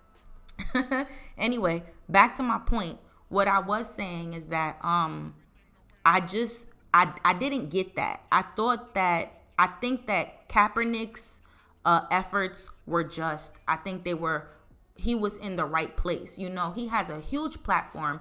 anyway, 1.39 1.85
back 2.09 2.37
to 2.37 2.43
my 2.43 2.59
point. 2.59 2.99
What 3.29 3.49
I 3.49 3.61
was 3.61 3.93
saying 3.93 4.35
is 4.35 4.47
that 4.47 4.85
um 4.85 5.35
I 6.05 6.21
just 6.21 6.67
I 6.93 7.13
I 7.25 7.33
didn't 7.33 7.71
get 7.71 7.97
that. 7.97 8.25
I 8.31 8.43
thought 8.43 8.95
that 8.95 9.40
I 9.61 9.67
think 9.67 10.07
that 10.07 10.49
Kaepernick's 10.49 11.41
uh, 11.85 12.07
efforts 12.11 12.65
were 12.87 13.05
just. 13.05 13.57
I 13.69 13.77
think 13.77 14.05
they 14.05 14.15
were. 14.15 14.49
He 14.97 15.15
was 15.15 15.37
in 15.37 15.57
the 15.57 15.67
right 15.67 15.95
place. 15.99 16.39
You 16.39 16.49
know, 16.49 16.73
he 16.73 16.87
has 16.87 17.11
a 17.11 17.21
huge 17.21 17.63
platform, 17.63 18.21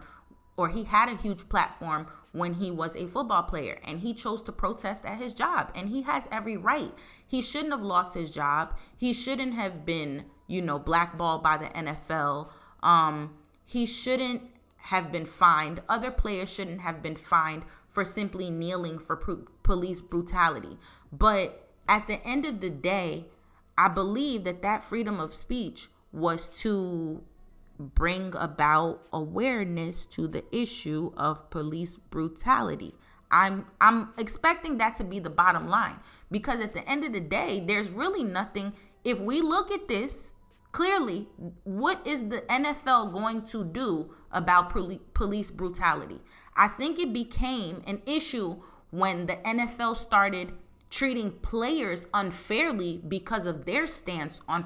or 0.58 0.67
he 0.67 0.84
had 0.84 1.08
a 1.08 1.15
huge 1.15 1.48
platform 1.48 2.08
when 2.34 2.55
he 2.55 2.69
was 2.69 2.98
a 2.98 3.08
football 3.08 3.43
player, 3.43 3.79
and 3.86 4.01
he 4.01 4.13
chose 4.13 4.43
to 4.43 4.51
protest 4.51 5.05
at 5.05 5.17
his 5.17 5.34
job, 5.34 5.72
and 5.74 5.88
he 5.88 6.01
has 6.01 6.27
every 6.29 6.58
right. 6.58 6.91
He 7.25 7.41
shouldn't 7.41 7.72
have 7.72 7.84
lost 7.84 8.15
his 8.15 8.31
job. 8.31 8.75
He 8.98 9.13
shouldn't 9.13 9.53
have 9.53 9.86
been, 9.86 10.25
you 10.46 10.62
know, 10.62 10.77
blackballed 10.77 11.41
by 11.41 11.55
the 11.55 11.67
NFL. 11.67 12.50
Um, 12.84 13.38
he 13.65 13.86
shouldn't 13.86 14.41
have 14.75 15.10
been 15.10 15.25
fined. 15.25 15.84
Other 15.88 16.12
players 16.12 16.50
shouldn't 16.50 16.81
have 16.81 17.01
been 17.01 17.15
fined 17.15 17.63
for 17.88 18.03
simply 18.03 18.50
kneeling 18.50 19.00
for 19.00 19.15
police 19.69 20.01
brutality. 20.01 20.79
But 21.11 21.69
at 21.88 22.07
the 22.07 22.25
end 22.25 22.43
of 22.43 22.59
the 22.59 22.71
day, 22.71 23.27
I 23.77 23.88
believe 23.88 24.43
that 24.45 24.63
that 24.63 24.83
freedom 24.83 25.19
of 25.19 25.35
speech 25.35 25.89
was 26.11 26.47
to 26.63 27.21
bring 27.77 28.33
about 28.35 29.01
awareness 29.13 30.07
to 30.07 30.27
the 30.27 30.43
issue 30.51 31.11
of 31.15 31.51
police 31.51 31.97
brutality. 31.97 32.95
I'm 33.29 33.67
I'm 33.79 34.09
expecting 34.17 34.79
that 34.79 34.95
to 34.95 35.03
be 35.03 35.19
the 35.19 35.29
bottom 35.29 35.67
line 35.69 35.99
because 36.31 36.61
at 36.61 36.73
the 36.73 36.83
end 36.89 37.05
of 37.05 37.13
the 37.13 37.19
day, 37.19 37.63
there's 37.63 37.89
really 37.91 38.23
nothing 38.23 38.73
if 39.03 39.19
we 39.19 39.39
look 39.39 39.69
at 39.69 39.88
this 39.88 40.31
clearly, 40.71 41.27
what 41.63 42.05
is 42.07 42.29
the 42.29 42.41
NFL 42.49 43.13
going 43.13 43.43
to 43.49 43.63
do 43.63 44.15
about 44.31 44.73
police 45.13 45.51
brutality? 45.51 46.21
I 46.55 46.67
think 46.67 46.97
it 46.97 47.13
became 47.13 47.83
an 47.85 48.01
issue 48.07 48.63
when 48.91 49.25
the 49.27 49.36
NFL 49.38 49.98
started 49.98 50.53
treating 50.89 51.31
players 51.31 52.08
unfairly 52.13 53.00
because 53.08 53.46
of 53.46 53.65
their 53.65 53.86
stance 53.86 54.41
on 54.48 54.63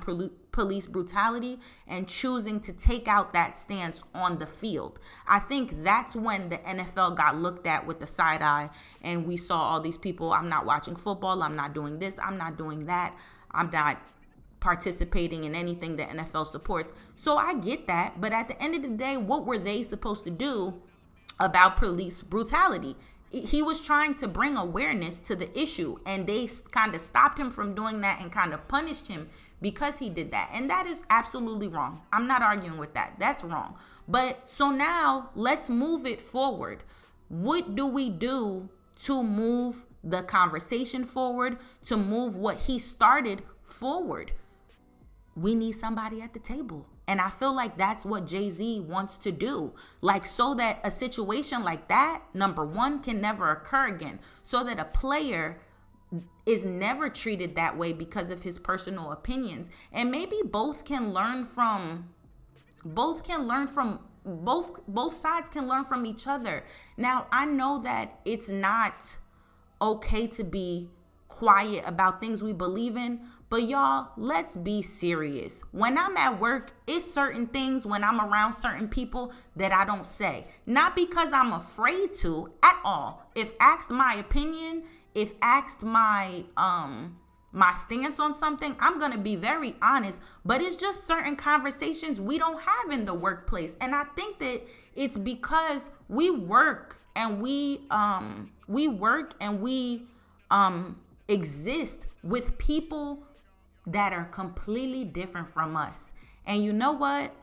police 0.52 0.88
brutality 0.88 1.60
and 1.86 2.08
choosing 2.08 2.62
to 2.62 2.72
take 2.72 3.08
out 3.10 3.34
that 3.34 3.58
stance 3.58 4.04
on 4.16 4.40
the 4.40 4.46
field. 4.46 5.00
I 5.28 5.40
think 5.40 5.84
that's 5.84 6.16
when 6.16 6.48
the 6.48 6.60
NFL 6.60 7.18
got 7.18 7.36
looked 7.36 7.68
at 7.68 7.86
with 7.86 8.00
the 8.00 8.08
side 8.08 8.42
eye 8.42 8.70
and 9.02 9.28
we 9.28 9.36
saw 9.36 9.60
all 9.60 9.82
these 9.82 9.98
people 9.98 10.32
I'm 10.32 10.48
not 10.48 10.66
watching 10.66 10.96
football, 10.96 11.44
I'm 11.44 11.58
not 11.58 11.74
doing 11.74 12.00
this, 12.00 12.18
I'm 12.24 12.38
not 12.38 12.58
doing 12.58 12.86
that, 12.86 13.18
I'm 13.52 13.70
not 13.70 14.02
participating 14.62 15.44
in 15.44 15.54
anything 15.54 15.98
the 15.98 16.04
NFL 16.06 16.50
supports. 16.50 16.94
So 17.18 17.36
I 17.36 17.56
get 17.56 17.86
that, 17.88 18.22
but 18.22 18.32
at 18.32 18.48
the 18.48 18.62
end 18.64 18.76
of 18.76 18.82
the 18.82 18.88
day, 18.88 19.18
what 19.18 19.46
were 19.46 19.60
they 19.60 19.84
supposed 19.84 20.24
to 20.24 20.30
do 20.30 20.82
about 21.38 21.76
police 21.76 22.22
brutality? 22.22 22.96
He 23.34 23.62
was 23.62 23.82
trying 23.82 24.16
to 24.16 24.28
bring 24.28 24.56
awareness 24.56 25.20
to 25.22 25.36
the 25.36 25.58
issue, 25.60 25.98
and 26.06 26.28
they 26.28 26.48
kind 26.72 26.94
of 26.94 27.02
stopped 27.02 27.40
him 27.40 27.50
from 27.50 27.74
doing 27.74 28.02
that 28.02 28.22
and 28.22 28.32
kind 28.32 28.54
of 28.54 28.68
punished 28.68 29.08
him 29.08 29.30
because 29.62 29.98
he 29.98 30.10
did 30.10 30.32
that. 30.32 30.52
And 30.54 30.70
that 30.70 30.86
is 30.86 31.00
absolutely 31.10 31.68
wrong. 31.68 32.02
I'm 32.14 32.28
not 32.28 32.42
arguing 32.42 32.78
with 32.78 32.94
that. 32.94 33.16
That's 33.20 33.44
wrong. 33.44 33.76
But 34.08 34.48
so 34.50 34.70
now 34.70 35.32
let's 35.36 35.70
move 35.70 36.06
it 36.06 36.22
forward. 36.22 36.84
What 37.28 37.76
do 37.76 37.88
we 37.88 38.10
do 38.10 38.70
to 39.04 39.24
move 39.24 39.86
the 40.04 40.22
conversation 40.22 41.04
forward, 41.04 41.58
to 41.86 41.98
move 41.98 42.36
what 42.36 42.58
he 42.58 42.78
started 42.78 43.42
forward? 43.64 44.32
we 45.36 45.56
need 45.56 45.74
somebody 45.74 46.22
at 46.22 46.34
the 46.34 46.40
table. 46.40 46.86
And 47.08 47.20
I 47.20 47.30
feel 47.30 47.54
like 47.54 47.78
that's 47.78 48.06
what 48.06 48.26
Jay 48.26 48.50
Z 48.50 48.80
wants 48.82 49.18
to 49.18 49.32
do. 49.32 49.74
Like, 50.02 50.26
so 50.26 50.54
that 50.56 50.80
a 50.84 50.92
situation 50.92 51.64
like 51.64 51.88
that, 51.90 52.24
number 52.34 52.66
one, 52.66 53.02
can 53.02 53.20
never 53.20 53.52
occur 53.52 53.88
again. 53.88 54.20
So 54.44 54.64
that 54.64 54.80
a 54.80 54.86
player 54.86 55.60
is 56.46 56.64
never 56.64 57.10
treated 57.10 57.56
that 57.56 57.78
way 57.78 57.92
because 57.92 58.30
of 58.30 58.44
his 58.44 58.60
personal 58.60 59.12
opinions. 59.12 59.70
And 59.92 60.12
maybe 60.12 60.40
both 60.46 60.86
can 60.86 61.14
learn 61.14 61.44
from, 61.44 62.10
both 62.86 63.24
can 63.24 63.48
learn 63.48 63.68
from, 63.68 64.00
both 64.26 64.72
both 64.88 65.14
sides 65.14 65.50
can 65.50 65.68
learn 65.68 65.84
from 65.84 66.06
each 66.06 66.28
other. 66.28 66.64
Now, 66.96 67.28
I 67.32 67.46
know 67.46 67.80
that 67.84 68.20
it's 68.24 68.48
not 68.48 69.18
okay 69.82 70.28
to 70.28 70.44
be 70.46 70.90
quiet 71.44 71.84
about 71.86 72.22
things 72.22 72.42
we 72.42 72.54
believe 72.54 72.96
in, 72.96 73.20
but 73.50 73.68
y'all, 73.68 74.08
let's 74.16 74.56
be 74.56 74.82
serious. 74.82 75.62
When 75.74 75.98
I'm 75.98 76.16
at 76.16 76.40
work, 76.40 76.72
it's 76.88 77.14
certain 77.14 77.48
things 77.48 77.86
when 77.86 78.02
I'm 78.02 78.22
around 78.22 78.54
certain 78.54 78.88
people 78.88 79.34
that 79.58 79.74
I 79.74 79.84
don't 79.84 80.08
say. 80.08 80.48
Not 80.66 80.96
because 80.96 81.34
I'm 81.34 81.52
afraid 81.52 82.14
to 82.22 82.50
at 82.64 82.80
all. 82.86 83.30
If 83.36 83.52
asked 83.60 83.92
my 83.92 84.16
opinion, 84.16 84.84
if 85.14 85.34
asked 85.42 85.84
my 85.84 86.46
um 86.56 87.18
my 87.52 87.74
stance 87.74 88.20
on 88.20 88.34
something, 88.34 88.76
I'm 88.80 88.98
going 88.98 89.12
to 89.12 89.18
be 89.20 89.36
very 89.36 89.76
honest, 89.82 90.20
but 90.44 90.62
it's 90.62 90.78
just 90.78 91.06
certain 91.06 91.36
conversations 91.36 92.20
we 92.20 92.40
don't 92.40 92.60
have 92.60 92.90
in 92.90 93.06
the 93.06 93.14
workplace. 93.14 93.76
And 93.82 93.94
I 93.94 94.06
think 94.16 94.40
that 94.40 94.62
it's 94.96 95.18
because 95.18 95.90
we 96.08 96.32
work 96.32 97.00
and 97.16 97.42
we 97.42 97.82
um 97.92 98.52
we 98.68 98.88
work 98.88 99.34
and 99.42 99.62
we 99.62 100.08
um 100.50 101.00
exist 101.34 102.06
with 102.24 102.58
people 102.58 103.24
that 103.88 104.14
are 104.14 104.26
completely 104.26 105.04
different 105.04 105.52
from 105.54 105.76
us. 105.76 106.12
And 106.46 106.64
you 106.64 106.72
know 106.72 106.92
what? 106.92 107.36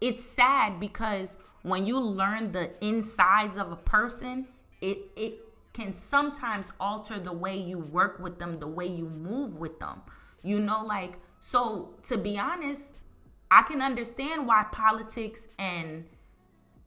It's 0.00 0.24
sad 0.24 0.80
because 0.80 1.36
when 1.62 1.86
you 1.86 1.98
learn 1.98 2.52
the 2.52 2.70
insides 2.84 3.56
of 3.56 3.70
a 3.70 3.76
person, 3.76 4.46
it 4.80 4.98
it 5.16 5.40
can 5.72 5.92
sometimes 5.92 6.66
alter 6.78 7.18
the 7.18 7.32
way 7.32 7.56
you 7.56 7.78
work 7.78 8.18
with 8.20 8.38
them, 8.38 8.58
the 8.60 8.66
way 8.66 8.86
you 8.86 9.04
move 9.04 9.56
with 9.56 9.78
them. 9.80 10.02
You 10.42 10.60
know 10.60 10.84
like 10.84 11.14
so 11.40 11.94
to 12.04 12.16
be 12.16 12.38
honest, 12.38 12.92
I 13.50 13.62
can 13.62 13.80
understand 13.82 14.46
why 14.46 14.66
politics 14.72 15.48
and 15.58 16.04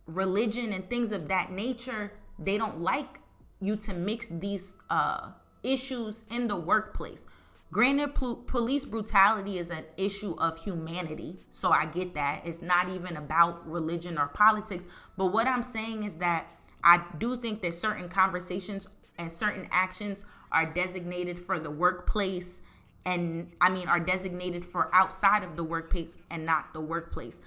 religion 0.06 0.74
and 0.74 0.90
things 0.90 1.12
of 1.12 1.28
that 1.28 1.52
nature, 1.52 2.12
they 2.40 2.58
don't 2.58 2.82
like 2.82 3.20
you 3.60 3.76
to 3.76 3.94
mix 3.94 4.28
these 4.28 4.74
uh 4.90 5.32
issues 5.68 6.24
in 6.30 6.48
the 6.48 6.56
workplace 6.56 7.26
Granted, 7.72 8.16
police 8.16 8.86
brutality 8.86 9.58
is 9.58 9.70
an 9.72 9.84
issue 9.98 10.36
of 10.38 10.58
humanity, 10.58 11.36
so 11.52 11.70
I 11.70 11.86
get 11.86 12.14
that. 12.14 12.44
It's 12.46 12.62
not 12.62 12.88
even 12.88 13.18
about 13.18 13.70
religion 13.70 14.18
or 14.18 14.28
politics. 14.28 14.86
But 15.18 15.28
what 15.28 15.48
I'm 15.48 15.64
saying 15.64 16.04
is 16.04 16.16
that 16.16 16.48
I 16.82 17.04
do 17.18 17.36
think 17.36 17.62
that 17.64 17.74
certain 17.74 18.08
conversations 18.08 18.88
and 19.18 19.30
certain 19.30 19.68
actions 19.72 20.24
are 20.52 20.66
designated 20.66 21.38
for 21.38 21.60
the 21.60 21.70
workplace 21.70 22.62
and 23.06 23.52
I 23.60 23.70
mean 23.70 23.90
are 23.90 24.00
designated 24.00 24.66
for 24.66 24.90
outside 24.94 25.44
of 25.44 25.58
the 25.58 25.64
workplace 25.64 26.18
and 26.30 26.46
not 26.46 26.72
the 26.72 26.82
workplace. 26.82 27.42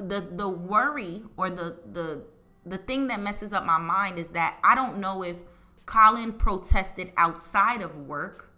The 0.00 0.20
the 0.32 0.48
worry 0.48 1.22
or 1.36 1.48
the 1.48 1.76
the 1.92 2.22
the 2.66 2.78
thing 2.78 3.06
that 3.08 3.20
messes 3.20 3.52
up 3.52 3.64
my 3.64 3.78
mind 3.78 4.18
is 4.18 4.28
that 4.28 4.58
I 4.64 4.74
don't 4.74 4.98
know 4.98 5.22
if 5.22 5.36
Colin 5.86 6.32
protested 6.32 7.12
outside 7.16 7.82
of 7.82 7.96
work 7.96 8.52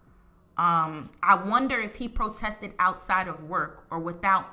um, 0.57 1.11
I 1.23 1.35
wonder 1.35 1.81
if 1.81 1.97
he 1.97 2.09
protested 2.09 2.75
outside 2.79 3.27
of 3.27 3.43
work 3.45 3.85
or 3.91 3.99
without 3.99 4.47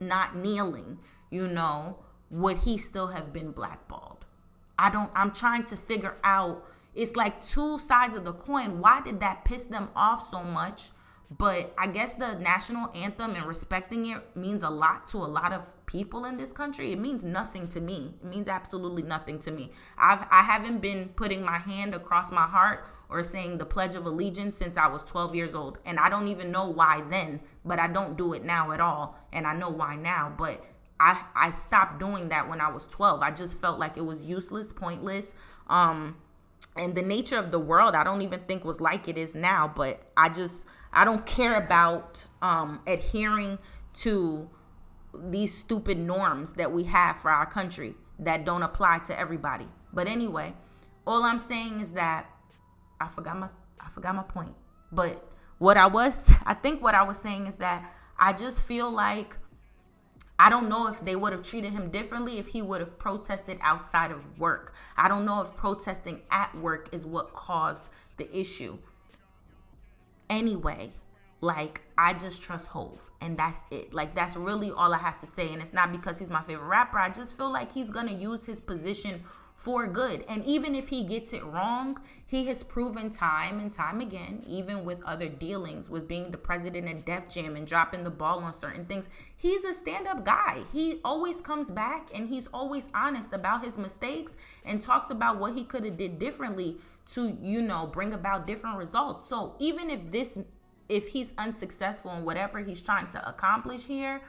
not 0.00 0.36
kneeling, 0.36 0.98
you 1.30 1.46
know, 1.46 1.98
would 2.30 2.58
he 2.58 2.76
still 2.76 3.08
have 3.08 3.32
been 3.32 3.52
blackballed? 3.52 4.24
I 4.78 4.90
don't, 4.90 5.10
I'm 5.14 5.30
trying 5.30 5.64
to 5.64 5.76
figure 5.76 6.16
out. 6.24 6.64
It's 6.94 7.14
like 7.14 7.46
two 7.46 7.78
sides 7.78 8.14
of 8.14 8.24
the 8.24 8.32
coin. 8.32 8.80
Why 8.80 9.02
did 9.02 9.20
that 9.20 9.44
piss 9.44 9.64
them 9.64 9.90
off 9.94 10.28
so 10.30 10.42
much? 10.42 10.88
But 11.30 11.74
I 11.76 11.88
guess 11.88 12.14
the 12.14 12.34
national 12.38 12.90
anthem 12.94 13.34
and 13.34 13.46
respecting 13.46 14.06
it 14.06 14.36
means 14.36 14.62
a 14.62 14.70
lot 14.70 15.08
to 15.08 15.18
a 15.18 15.26
lot 15.26 15.52
of 15.52 15.66
people 15.86 16.24
in 16.24 16.36
this 16.36 16.52
country. 16.52 16.92
It 16.92 17.00
means 17.00 17.24
nothing 17.24 17.68
to 17.68 17.80
me. 17.80 18.14
It 18.22 18.26
means 18.26 18.48
absolutely 18.48 19.02
nothing 19.02 19.38
to 19.40 19.50
me. 19.50 19.72
I've 19.98 20.26
I 20.30 20.42
haven't 20.42 20.78
been 20.80 21.08
putting 21.16 21.44
my 21.44 21.58
hand 21.58 21.94
across 21.94 22.30
my 22.30 22.46
heart 22.46 22.84
or 23.08 23.22
saying 23.22 23.58
the 23.58 23.66
Pledge 23.66 23.94
of 23.94 24.06
Allegiance 24.06 24.56
since 24.56 24.76
I 24.76 24.88
was 24.88 25.02
12 25.04 25.34
years 25.34 25.54
old. 25.54 25.78
And 25.84 25.98
I 25.98 26.08
don't 26.08 26.28
even 26.28 26.50
know 26.50 26.68
why 26.68 27.02
then, 27.08 27.40
but 27.64 27.78
I 27.78 27.86
don't 27.86 28.16
do 28.16 28.32
it 28.32 28.44
now 28.44 28.72
at 28.72 28.80
all. 28.80 29.18
And 29.32 29.46
I 29.46 29.54
know 29.54 29.70
why 29.70 29.96
now, 29.96 30.32
but 30.36 30.64
I, 30.98 31.22
I 31.34 31.50
stopped 31.50 32.00
doing 32.00 32.30
that 32.30 32.48
when 32.48 32.60
I 32.60 32.70
was 32.70 32.86
12. 32.86 33.20
I 33.22 33.30
just 33.30 33.58
felt 33.58 33.78
like 33.78 33.96
it 33.96 34.04
was 34.04 34.22
useless, 34.22 34.72
pointless. 34.72 35.34
Um, 35.68 36.16
and 36.76 36.94
the 36.94 37.02
nature 37.02 37.38
of 37.38 37.50
the 37.50 37.58
world, 37.58 37.94
I 37.94 38.02
don't 38.02 38.22
even 38.22 38.40
think 38.40 38.64
was 38.64 38.80
like 38.80 39.08
it 39.08 39.16
is 39.16 39.34
now, 39.34 39.70
but 39.74 40.00
I 40.16 40.28
just, 40.28 40.64
I 40.96 41.04
don't 41.04 41.26
care 41.26 41.56
about 41.56 42.24
um, 42.40 42.80
adhering 42.86 43.58
to 44.00 44.48
these 45.14 45.54
stupid 45.54 45.98
norms 45.98 46.52
that 46.54 46.72
we 46.72 46.84
have 46.84 47.18
for 47.18 47.30
our 47.30 47.44
country 47.44 47.94
that 48.18 48.46
don't 48.46 48.62
apply 48.62 49.00
to 49.00 49.18
everybody. 49.18 49.68
But 49.92 50.08
anyway, 50.08 50.54
all 51.06 51.22
I'm 51.22 51.38
saying 51.38 51.80
is 51.80 51.90
that 51.92 52.30
I 52.98 53.08
forgot 53.08 53.38
my 53.38 53.48
I 53.78 53.90
forgot 53.90 54.14
my 54.14 54.22
point. 54.22 54.54
But 54.90 55.22
what 55.58 55.76
I 55.76 55.86
was 55.86 56.32
I 56.46 56.54
think 56.54 56.82
what 56.82 56.94
I 56.94 57.02
was 57.02 57.18
saying 57.18 57.46
is 57.46 57.56
that 57.56 57.92
I 58.18 58.32
just 58.32 58.62
feel 58.62 58.90
like 58.90 59.36
I 60.38 60.48
don't 60.48 60.68
know 60.68 60.86
if 60.86 61.04
they 61.04 61.14
would 61.14 61.32
have 61.32 61.42
treated 61.42 61.72
him 61.72 61.90
differently 61.90 62.38
if 62.38 62.48
he 62.48 62.62
would 62.62 62.80
have 62.80 62.98
protested 62.98 63.58
outside 63.60 64.12
of 64.12 64.38
work. 64.38 64.74
I 64.96 65.08
don't 65.08 65.26
know 65.26 65.42
if 65.42 65.54
protesting 65.56 66.22
at 66.30 66.54
work 66.56 66.88
is 66.92 67.04
what 67.04 67.34
caused 67.34 67.84
the 68.16 68.34
issue. 68.34 68.78
Anyway, 70.28 70.92
like 71.40 71.82
I 71.96 72.14
just 72.14 72.42
trust 72.42 72.66
Hove 72.68 73.00
and 73.20 73.38
that's 73.38 73.60
it. 73.70 73.94
Like 73.94 74.14
that's 74.14 74.36
really 74.36 74.70
all 74.70 74.92
I 74.92 74.98
have 74.98 75.18
to 75.20 75.26
say 75.26 75.52
and 75.52 75.62
it's 75.62 75.72
not 75.72 75.92
because 75.92 76.18
he's 76.18 76.30
my 76.30 76.42
favorite 76.42 76.66
rapper. 76.66 76.98
I 76.98 77.10
just 77.10 77.36
feel 77.36 77.50
like 77.50 77.72
he's 77.72 77.90
going 77.90 78.08
to 78.08 78.14
use 78.14 78.46
his 78.46 78.60
position 78.60 79.22
for 79.56 79.86
good. 79.86 80.24
And 80.28 80.44
even 80.44 80.74
if 80.74 80.88
he 80.88 81.02
gets 81.02 81.32
it 81.32 81.44
wrong, 81.44 81.98
he 82.26 82.46
has 82.46 82.62
proven 82.62 83.10
time 83.10 83.58
and 83.58 83.72
time 83.72 84.00
again, 84.00 84.42
even 84.46 84.84
with 84.84 85.02
other 85.04 85.28
dealings, 85.28 85.88
with 85.88 86.06
being 86.06 86.30
the 86.30 86.36
president 86.36 86.88
of 86.88 87.04
Def 87.04 87.30
Jam 87.30 87.56
and 87.56 87.66
dropping 87.66 88.04
the 88.04 88.10
ball 88.10 88.40
on 88.40 88.52
certain 88.52 88.84
things, 88.84 89.06
he's 89.36 89.64
a 89.64 89.72
stand 89.72 90.06
up 90.06 90.24
guy. 90.24 90.62
He 90.72 91.00
always 91.04 91.40
comes 91.40 91.70
back 91.70 92.08
and 92.14 92.28
he's 92.28 92.48
always 92.52 92.88
honest 92.94 93.32
about 93.32 93.64
his 93.64 93.78
mistakes 93.78 94.36
and 94.64 94.82
talks 94.82 95.10
about 95.10 95.38
what 95.38 95.54
he 95.54 95.64
could 95.64 95.84
have 95.84 95.96
did 95.96 96.18
differently 96.18 96.76
to, 97.14 97.36
you 97.40 97.62
know, 97.62 97.86
bring 97.86 98.12
about 98.12 98.46
different 98.46 98.78
results. 98.78 99.28
So 99.28 99.54
even 99.58 99.90
if 99.90 100.10
this, 100.10 100.38
if 100.88 101.08
he's 101.08 101.32
unsuccessful 101.38 102.12
in 102.12 102.24
whatever 102.24 102.60
he's 102.60 102.80
trying 102.80 103.08
to 103.08 103.28
accomplish 103.28 103.84
here, 103.84 104.20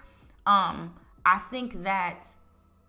um, 0.45 0.95
I 1.25 1.39
think 1.39 1.83
that 1.83 2.27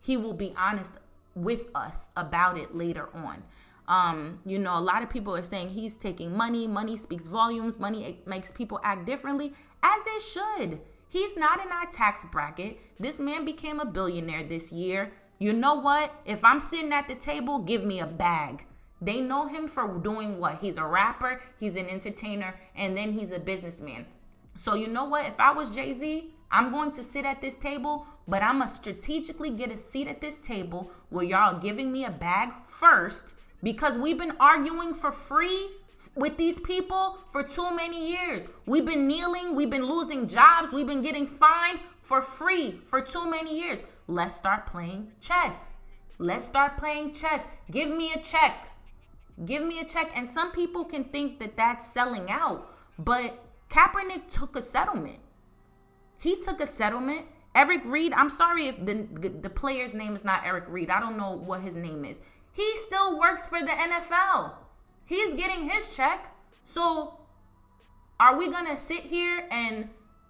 he 0.00 0.16
will 0.16 0.34
be 0.34 0.54
honest 0.56 0.92
with 1.34 1.68
us 1.74 2.10
about 2.16 2.58
it 2.58 2.76
later 2.76 3.08
on. 3.14 3.42
Um, 3.88 4.40
you 4.44 4.58
know, 4.58 4.76
a 4.78 4.80
lot 4.80 5.02
of 5.02 5.08
people 5.08 5.34
are 5.34 5.42
saying 5.42 5.70
he's 5.70 5.94
taking 5.94 6.36
money. 6.36 6.66
Money 6.66 6.96
speaks 6.96 7.26
volumes. 7.26 7.78
Money 7.78 8.20
makes 8.26 8.50
people 8.50 8.78
act 8.84 9.06
differently, 9.06 9.54
as 9.82 10.02
it 10.06 10.22
should. 10.22 10.80
He's 11.08 11.36
not 11.36 11.64
in 11.64 11.72
our 11.72 11.86
tax 11.90 12.20
bracket. 12.30 12.78
This 13.00 13.18
man 13.18 13.46
became 13.46 13.80
a 13.80 13.86
billionaire 13.86 14.44
this 14.44 14.70
year. 14.70 15.10
You 15.38 15.54
know 15.54 15.74
what? 15.74 16.12
If 16.26 16.44
I'm 16.44 16.60
sitting 16.60 16.92
at 16.92 17.08
the 17.08 17.14
table, 17.14 17.60
give 17.60 17.82
me 17.82 18.00
a 18.00 18.06
bag. 18.06 18.66
They 19.00 19.20
know 19.20 19.46
him 19.46 19.68
for 19.68 19.98
doing 19.98 20.38
what? 20.38 20.58
He's 20.60 20.76
a 20.76 20.84
rapper, 20.84 21.40
he's 21.58 21.76
an 21.76 21.86
entertainer, 21.86 22.58
and 22.74 22.96
then 22.96 23.12
he's 23.12 23.30
a 23.30 23.38
businessman. 23.38 24.06
So, 24.56 24.74
you 24.74 24.88
know 24.88 25.04
what? 25.04 25.26
If 25.26 25.38
I 25.38 25.52
was 25.52 25.70
Jay 25.70 25.94
Z, 25.94 26.34
I'm 26.50 26.72
going 26.72 26.90
to 26.92 27.04
sit 27.04 27.24
at 27.24 27.40
this 27.40 27.54
table, 27.54 28.06
but 28.26 28.42
I'm 28.42 28.58
going 28.58 28.68
to 28.68 28.74
strategically 28.74 29.50
get 29.50 29.70
a 29.70 29.76
seat 29.76 30.08
at 30.08 30.20
this 30.20 30.38
table 30.38 30.90
where 31.10 31.24
y'all 31.24 31.60
giving 31.60 31.92
me 31.92 32.04
a 32.04 32.10
bag 32.10 32.50
first 32.66 33.34
because 33.62 33.96
we've 33.96 34.18
been 34.18 34.36
arguing 34.40 34.94
for 34.94 35.12
free 35.12 35.70
with 36.14 36.36
these 36.36 36.58
people 36.60 37.18
for 37.30 37.42
too 37.42 37.74
many 37.74 38.10
years. 38.10 38.44
We've 38.66 38.84
been 38.84 39.06
kneeling, 39.06 39.54
we've 39.54 39.70
been 39.70 39.86
losing 39.86 40.26
jobs, 40.26 40.72
we've 40.72 40.86
been 40.86 41.02
getting 41.02 41.26
fined 41.26 41.80
for 42.02 42.20
free 42.22 42.80
for 42.84 43.00
too 43.00 43.30
many 43.30 43.60
years. 43.60 43.78
Let's 44.08 44.34
start 44.34 44.66
playing 44.66 45.12
chess. 45.20 45.74
Let's 46.18 46.46
start 46.46 46.76
playing 46.76 47.12
chess. 47.12 47.46
Give 47.70 47.90
me 47.90 48.12
a 48.12 48.20
check. 48.20 48.67
Give 49.44 49.62
me 49.62 49.80
a 49.80 49.84
check. 49.84 50.10
And 50.14 50.28
some 50.28 50.52
people 50.52 50.84
can 50.84 51.04
think 51.04 51.38
that 51.38 51.56
that's 51.56 51.86
selling 51.86 52.30
out, 52.30 52.74
but 52.98 53.44
Kaepernick 53.70 54.32
took 54.32 54.56
a 54.56 54.62
settlement. 54.62 55.18
He 56.18 56.36
took 56.40 56.60
a 56.60 56.66
settlement. 56.66 57.26
Eric 57.54 57.82
Reid, 57.84 58.12
I'm 58.12 58.30
sorry 58.30 58.66
if 58.68 58.84
the 58.84 59.06
the 59.42 59.50
player's 59.50 59.94
name 59.94 60.14
is 60.14 60.24
not 60.24 60.44
Eric 60.44 60.64
Reid. 60.68 60.90
I 60.90 61.00
don't 61.00 61.16
know 61.16 61.32
what 61.32 61.60
his 61.60 61.76
name 61.76 62.04
is. 62.04 62.20
He 62.52 62.76
still 62.76 63.18
works 63.18 63.46
for 63.46 63.60
the 63.60 63.66
NFL. 63.66 64.54
He's 65.04 65.34
getting 65.34 65.68
his 65.68 65.94
check. 65.94 66.34
So 66.64 67.18
are 68.20 68.36
we 68.36 68.50
going 68.50 68.66
to 68.66 68.78
sit 68.78 69.02
here 69.04 69.46
and 69.50 69.88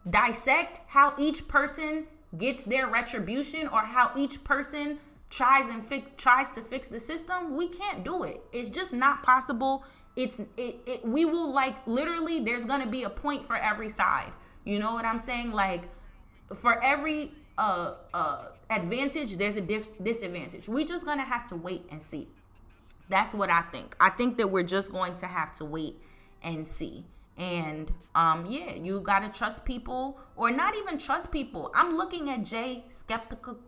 dissect 0.09 0.81
how 0.87 1.15
each 1.19 1.49
person 1.49 2.07
gets 2.37 2.65
their 2.65 2.87
retribution 2.87 3.67
or 3.69 3.81
how 3.81 4.13
each 4.17 4.45
person 4.45 4.99
tries 5.31 5.69
and 5.69 5.85
tries 6.17 6.51
to 6.51 6.63
fix 6.63 6.89
the 6.89 7.01
system? 7.01 7.57
We 7.57 7.69
can't 7.69 8.05
do 8.05 8.25
it. 8.25 8.43
It's 8.53 8.71
just 8.71 8.93
not 8.93 9.23
possible. 9.23 9.85
It's 10.17 10.41
it, 10.57 10.81
it 10.87 11.05
we 11.07 11.25
will 11.25 11.53
like 11.53 11.77
literally 11.87 12.41
there's 12.41 12.65
going 12.65 12.81
to 12.81 12.89
be 12.89 13.05
a 13.05 13.11
point 13.11 13.47
for 13.47 13.57
every 13.57 13.89
side. 13.89 14.33
You 14.65 14.79
know 14.79 14.93
what 14.93 15.05
I'm 15.05 15.19
saying? 15.19 15.53
Like 15.53 15.85
for 16.55 16.83
every 16.83 17.33
uh 17.57 17.95
uh 18.15 18.47
advantage 18.71 19.37
there's 19.37 19.57
a 19.57 19.61
dis- 19.61 19.91
disadvantage. 20.03 20.69
We're 20.69 20.87
just 20.87 21.05
going 21.05 21.19
to 21.19 21.25
have 21.25 21.49
to 21.51 21.57
wait 21.57 21.87
and 21.91 22.03
see. 22.03 22.29
That's 23.09 23.33
what 23.33 23.51
I 23.51 23.63
think. 23.63 23.97
I 24.01 24.11
think 24.11 24.37
that 24.39 24.51
we're 24.51 24.65
just 24.65 24.93
going 24.93 25.17
to 25.17 25.27
have 25.27 25.57
to 25.59 25.65
wait 25.65 25.97
and 26.43 26.67
see. 26.67 27.05
And 27.39 27.93
um, 28.15 28.47
yeah, 28.47 28.75
you 28.75 29.01
gotta 29.01 29.29
trust 29.29 29.65
people, 29.65 30.19
or 30.37 30.51
not 30.51 30.77
even 30.77 30.99
trust 30.99 31.31
people. 31.31 31.71
I'm 31.73 31.97
looking 31.97 32.29
at 32.31 32.43
Jay 32.45 32.85
skeptical, 32.89 33.59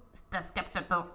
skeptical. 0.42 1.06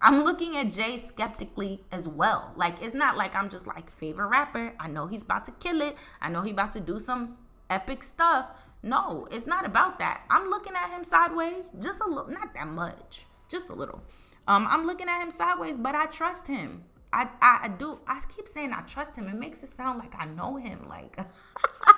I'm 0.00 0.22
looking 0.22 0.56
at 0.56 0.70
Jay 0.70 0.96
skeptically 0.96 1.84
as 1.90 2.06
well. 2.06 2.52
Like 2.56 2.76
it's 2.80 2.94
not 2.94 3.16
like 3.16 3.34
I'm 3.34 3.50
just 3.50 3.66
like 3.66 3.90
favorite 3.98 4.28
rapper. 4.28 4.72
I 4.78 4.88
know 4.88 5.06
he's 5.06 5.22
about 5.22 5.44
to 5.46 5.52
kill 5.52 5.80
it. 5.82 5.96
I 6.20 6.28
know 6.28 6.42
he's 6.42 6.52
about 6.52 6.72
to 6.72 6.80
do 6.80 6.98
some 6.98 7.36
epic 7.68 8.04
stuff. 8.04 8.46
No, 8.82 9.26
it's 9.30 9.46
not 9.46 9.66
about 9.66 9.98
that. 9.98 10.22
I'm 10.30 10.50
looking 10.50 10.74
at 10.74 10.90
him 10.90 11.02
sideways, 11.02 11.72
just 11.80 12.00
a 12.00 12.06
little, 12.06 12.30
not 12.30 12.54
that 12.54 12.68
much, 12.68 13.26
just 13.48 13.70
a 13.70 13.74
little. 13.74 14.00
Um, 14.46 14.68
I'm 14.70 14.86
looking 14.86 15.08
at 15.08 15.20
him 15.20 15.32
sideways, 15.32 15.76
but 15.76 15.96
I 15.96 16.06
trust 16.06 16.46
him. 16.46 16.84
I, 17.12 17.28
I, 17.42 17.60
I 17.62 17.68
do. 17.68 17.98
I 18.06 18.20
keep 18.34 18.46
saying 18.46 18.72
I 18.72 18.82
trust 18.82 19.16
him. 19.16 19.28
It 19.28 19.34
makes 19.34 19.62
it 19.62 19.70
sound 19.70 19.98
like 19.98 20.14
I 20.16 20.26
know 20.26 20.56
him. 20.56 20.86
Like 20.88 21.18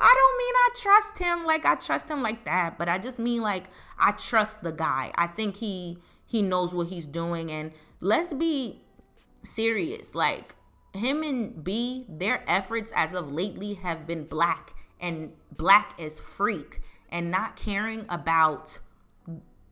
I 0.00 0.14
don't 0.14 0.38
mean 0.38 0.54
I 0.54 0.68
trust 0.76 1.18
him 1.18 1.44
like 1.44 1.64
I 1.64 1.74
trust 1.74 2.08
him 2.08 2.22
like 2.22 2.44
that, 2.44 2.78
but 2.78 2.88
I 2.88 2.98
just 2.98 3.18
mean 3.18 3.42
like 3.42 3.64
I 3.98 4.12
trust 4.12 4.62
the 4.62 4.72
guy. 4.72 5.12
I 5.14 5.26
think 5.26 5.56
he 5.56 5.98
he 6.26 6.42
knows 6.42 6.74
what 6.74 6.88
he's 6.88 7.06
doing 7.06 7.50
and 7.50 7.72
let's 8.00 8.32
be 8.32 8.80
serious. 9.42 10.14
Like 10.14 10.54
him 10.94 11.22
and 11.22 11.62
B, 11.62 12.06
their 12.08 12.42
efforts 12.48 12.92
as 12.96 13.14
of 13.14 13.30
lately 13.32 13.74
have 13.74 14.06
been 14.06 14.24
black 14.24 14.74
and 14.98 15.32
black 15.56 15.98
as 16.00 16.18
freak 16.18 16.80
and 17.10 17.30
not 17.30 17.56
caring 17.56 18.06
about 18.08 18.78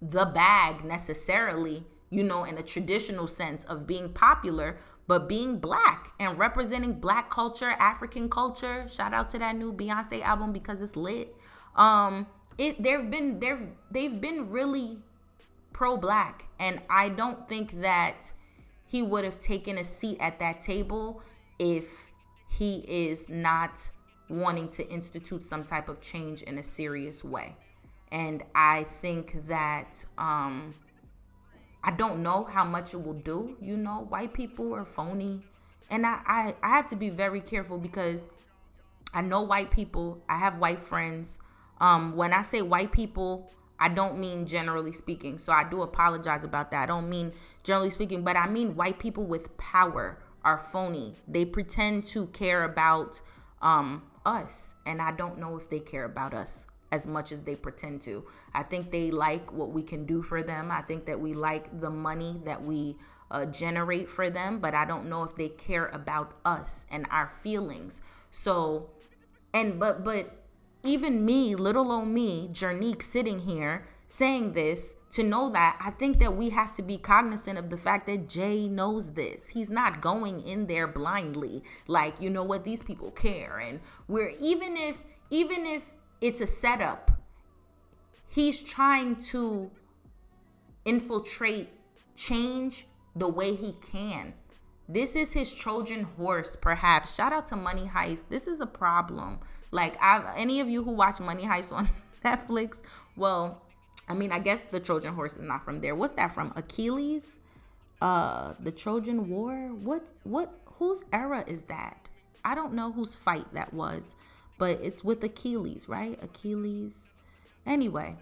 the 0.00 0.26
bag 0.26 0.84
necessarily 0.84 1.84
you 2.10 2.22
know, 2.22 2.44
in 2.44 2.56
a 2.58 2.62
traditional 2.62 3.26
sense 3.26 3.64
of 3.64 3.86
being 3.86 4.12
popular, 4.12 4.78
but 5.08 5.26
being 5.26 5.58
black 5.58 6.12
and 6.20 6.38
representing 6.38 6.92
black 6.92 7.30
culture, 7.30 7.70
African 7.80 8.28
culture. 8.28 8.86
Shout 8.88 9.14
out 9.14 9.30
to 9.30 9.38
that 9.38 9.56
new 9.56 9.72
Beyonce 9.72 10.22
album 10.22 10.52
because 10.52 10.82
it's 10.82 10.96
lit. 10.96 11.34
Um, 11.74 12.26
it 12.58 12.80
there've 12.80 13.10
been 13.10 13.40
there 13.40 13.58
they've 13.90 14.20
been 14.20 14.50
really 14.50 14.98
pro 15.72 15.96
black, 15.96 16.44
and 16.60 16.80
I 16.90 17.08
don't 17.08 17.48
think 17.48 17.80
that 17.80 18.30
he 18.84 19.02
would 19.02 19.24
have 19.24 19.38
taken 19.38 19.78
a 19.78 19.84
seat 19.84 20.18
at 20.20 20.38
that 20.40 20.60
table 20.60 21.22
if 21.58 22.10
he 22.50 22.84
is 22.86 23.28
not 23.28 23.90
wanting 24.28 24.68
to 24.68 24.86
institute 24.90 25.44
some 25.44 25.64
type 25.64 25.88
of 25.88 26.02
change 26.02 26.42
in 26.42 26.58
a 26.58 26.62
serious 26.62 27.24
way. 27.24 27.56
And 28.12 28.42
I 28.54 28.84
think 28.84 29.46
that 29.48 30.04
um 30.18 30.74
I 31.88 31.90
don't 31.90 32.22
know 32.22 32.44
how 32.44 32.64
much 32.64 32.92
it 32.92 33.02
will 33.02 33.14
do. 33.14 33.56
You 33.62 33.74
know, 33.78 34.04
white 34.10 34.34
people 34.34 34.74
are 34.74 34.84
phony. 34.84 35.40
And 35.88 36.06
I, 36.06 36.20
I, 36.26 36.54
I 36.62 36.68
have 36.76 36.86
to 36.88 36.96
be 36.96 37.08
very 37.08 37.40
careful 37.40 37.78
because 37.78 38.26
I 39.14 39.22
know 39.22 39.40
white 39.40 39.70
people. 39.70 40.22
I 40.28 40.36
have 40.36 40.58
white 40.58 40.80
friends. 40.80 41.38
Um, 41.80 42.14
when 42.14 42.34
I 42.34 42.42
say 42.42 42.60
white 42.60 42.92
people, 42.92 43.50
I 43.80 43.88
don't 43.88 44.18
mean 44.18 44.46
generally 44.46 44.92
speaking. 44.92 45.38
So 45.38 45.50
I 45.50 45.64
do 45.64 45.80
apologize 45.80 46.44
about 46.44 46.70
that. 46.72 46.82
I 46.82 46.86
don't 46.86 47.08
mean 47.08 47.32
generally 47.64 47.88
speaking, 47.88 48.22
but 48.22 48.36
I 48.36 48.50
mean 48.50 48.76
white 48.76 48.98
people 48.98 49.24
with 49.24 49.56
power 49.56 50.18
are 50.44 50.58
phony. 50.58 51.14
They 51.26 51.46
pretend 51.46 52.04
to 52.08 52.26
care 52.26 52.64
about 52.64 53.22
um, 53.62 54.02
us, 54.26 54.74
and 54.84 55.00
I 55.00 55.12
don't 55.12 55.38
know 55.38 55.56
if 55.56 55.70
they 55.70 55.80
care 55.80 56.04
about 56.04 56.34
us 56.34 56.66
as 56.90 57.06
much 57.06 57.32
as 57.32 57.42
they 57.42 57.54
pretend 57.54 58.00
to. 58.02 58.24
I 58.54 58.62
think 58.62 58.90
they 58.90 59.10
like 59.10 59.52
what 59.52 59.70
we 59.70 59.82
can 59.82 60.06
do 60.06 60.22
for 60.22 60.42
them. 60.42 60.70
I 60.70 60.82
think 60.82 61.06
that 61.06 61.20
we 61.20 61.34
like 61.34 61.80
the 61.80 61.90
money 61.90 62.40
that 62.44 62.62
we 62.62 62.96
uh, 63.30 63.46
generate 63.46 64.08
for 64.08 64.30
them, 64.30 64.58
but 64.58 64.74
I 64.74 64.84
don't 64.84 65.08
know 65.08 65.22
if 65.22 65.36
they 65.36 65.48
care 65.48 65.86
about 65.86 66.36
us 66.44 66.86
and 66.90 67.06
our 67.10 67.28
feelings. 67.28 68.00
So, 68.30 68.90
and 69.52 69.78
but 69.78 70.04
but 70.04 70.44
even 70.82 71.24
me, 71.24 71.54
little 71.54 71.92
old 71.92 72.08
me, 72.08 72.48
Jernique, 72.52 73.02
sitting 73.02 73.40
here 73.40 73.86
saying 74.06 74.54
this 74.54 74.94
to 75.10 75.22
know 75.22 75.50
that 75.50 75.78
I 75.80 75.90
think 75.90 76.18
that 76.18 76.34
we 76.34 76.50
have 76.50 76.72
to 76.76 76.82
be 76.82 76.96
cognizant 76.96 77.58
of 77.58 77.68
the 77.68 77.76
fact 77.76 78.06
that 78.06 78.28
Jay 78.28 78.66
knows 78.66 79.12
this. 79.12 79.48
He's 79.48 79.70
not 79.70 80.00
going 80.00 80.40
in 80.40 80.66
there 80.66 80.86
blindly, 80.86 81.62
like 81.86 82.20
you 82.20 82.30
know 82.30 82.44
what 82.44 82.64
these 82.64 82.82
people 82.82 83.10
care, 83.10 83.58
and 83.58 83.80
we're 84.06 84.32
even 84.40 84.76
if 84.76 85.02
even 85.30 85.66
if 85.66 85.92
it's 86.20 86.40
a 86.40 86.46
setup. 86.46 87.10
He's 88.28 88.60
trying 88.60 89.16
to 89.30 89.70
infiltrate 90.84 91.68
change 92.16 92.86
the 93.14 93.28
way 93.28 93.54
he 93.54 93.76
can. 93.92 94.34
This 94.88 95.16
is 95.16 95.32
his 95.32 95.52
Trojan 95.52 96.04
horse, 96.04 96.56
perhaps. 96.60 97.14
Shout 97.14 97.32
out 97.32 97.46
to 97.48 97.56
Money 97.56 97.90
Heist. 97.92 98.24
This 98.28 98.46
is 98.46 98.60
a 98.60 98.66
problem. 98.66 99.38
Like, 99.70 99.96
I've, 100.00 100.24
any 100.36 100.60
of 100.60 100.68
you 100.68 100.82
who 100.82 100.92
watch 100.92 101.20
Money 101.20 101.44
Heist 101.44 101.72
on 101.72 101.88
Netflix, 102.24 102.82
well, 103.16 103.62
I 104.08 104.14
mean, 104.14 104.32
I 104.32 104.38
guess 104.38 104.64
the 104.64 104.80
Trojan 104.80 105.14
horse 105.14 105.36
is 105.36 105.44
not 105.44 105.64
from 105.64 105.80
there. 105.80 105.94
What's 105.94 106.14
that 106.14 106.32
from? 106.34 106.52
Achilles? 106.56 107.38
Uh, 108.00 108.54
the 108.60 108.72
Trojan 108.72 109.28
War? 109.28 109.54
What? 109.74 110.04
What? 110.24 110.58
Whose 110.78 111.02
era 111.12 111.44
is 111.46 111.62
that? 111.62 112.08
I 112.44 112.54
don't 112.54 112.72
know 112.72 112.92
whose 112.92 113.14
fight 113.14 113.52
that 113.52 113.74
was 113.74 114.14
but 114.58 114.80
it's 114.82 115.04
with 115.04 115.22
Achilles, 115.24 115.88
right? 115.88 116.18
Achilles. 116.22 117.08
Anyway, 117.64 118.16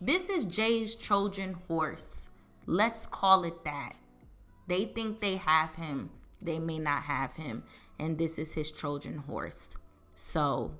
this 0.00 0.28
is 0.28 0.44
Jay's 0.44 0.94
Trojan 0.94 1.54
horse. 1.68 2.28
Let's 2.66 3.06
call 3.06 3.44
it 3.44 3.64
that. 3.64 3.94
They 4.66 4.86
think 4.86 5.20
they 5.20 5.36
have 5.36 5.74
him, 5.74 6.10
they 6.40 6.58
may 6.58 6.78
not 6.78 7.02
have 7.04 7.34
him, 7.34 7.64
and 7.98 8.16
this 8.16 8.38
is 8.38 8.52
his 8.52 8.70
Trojan 8.70 9.18
horse. 9.18 9.68
So 10.14 10.72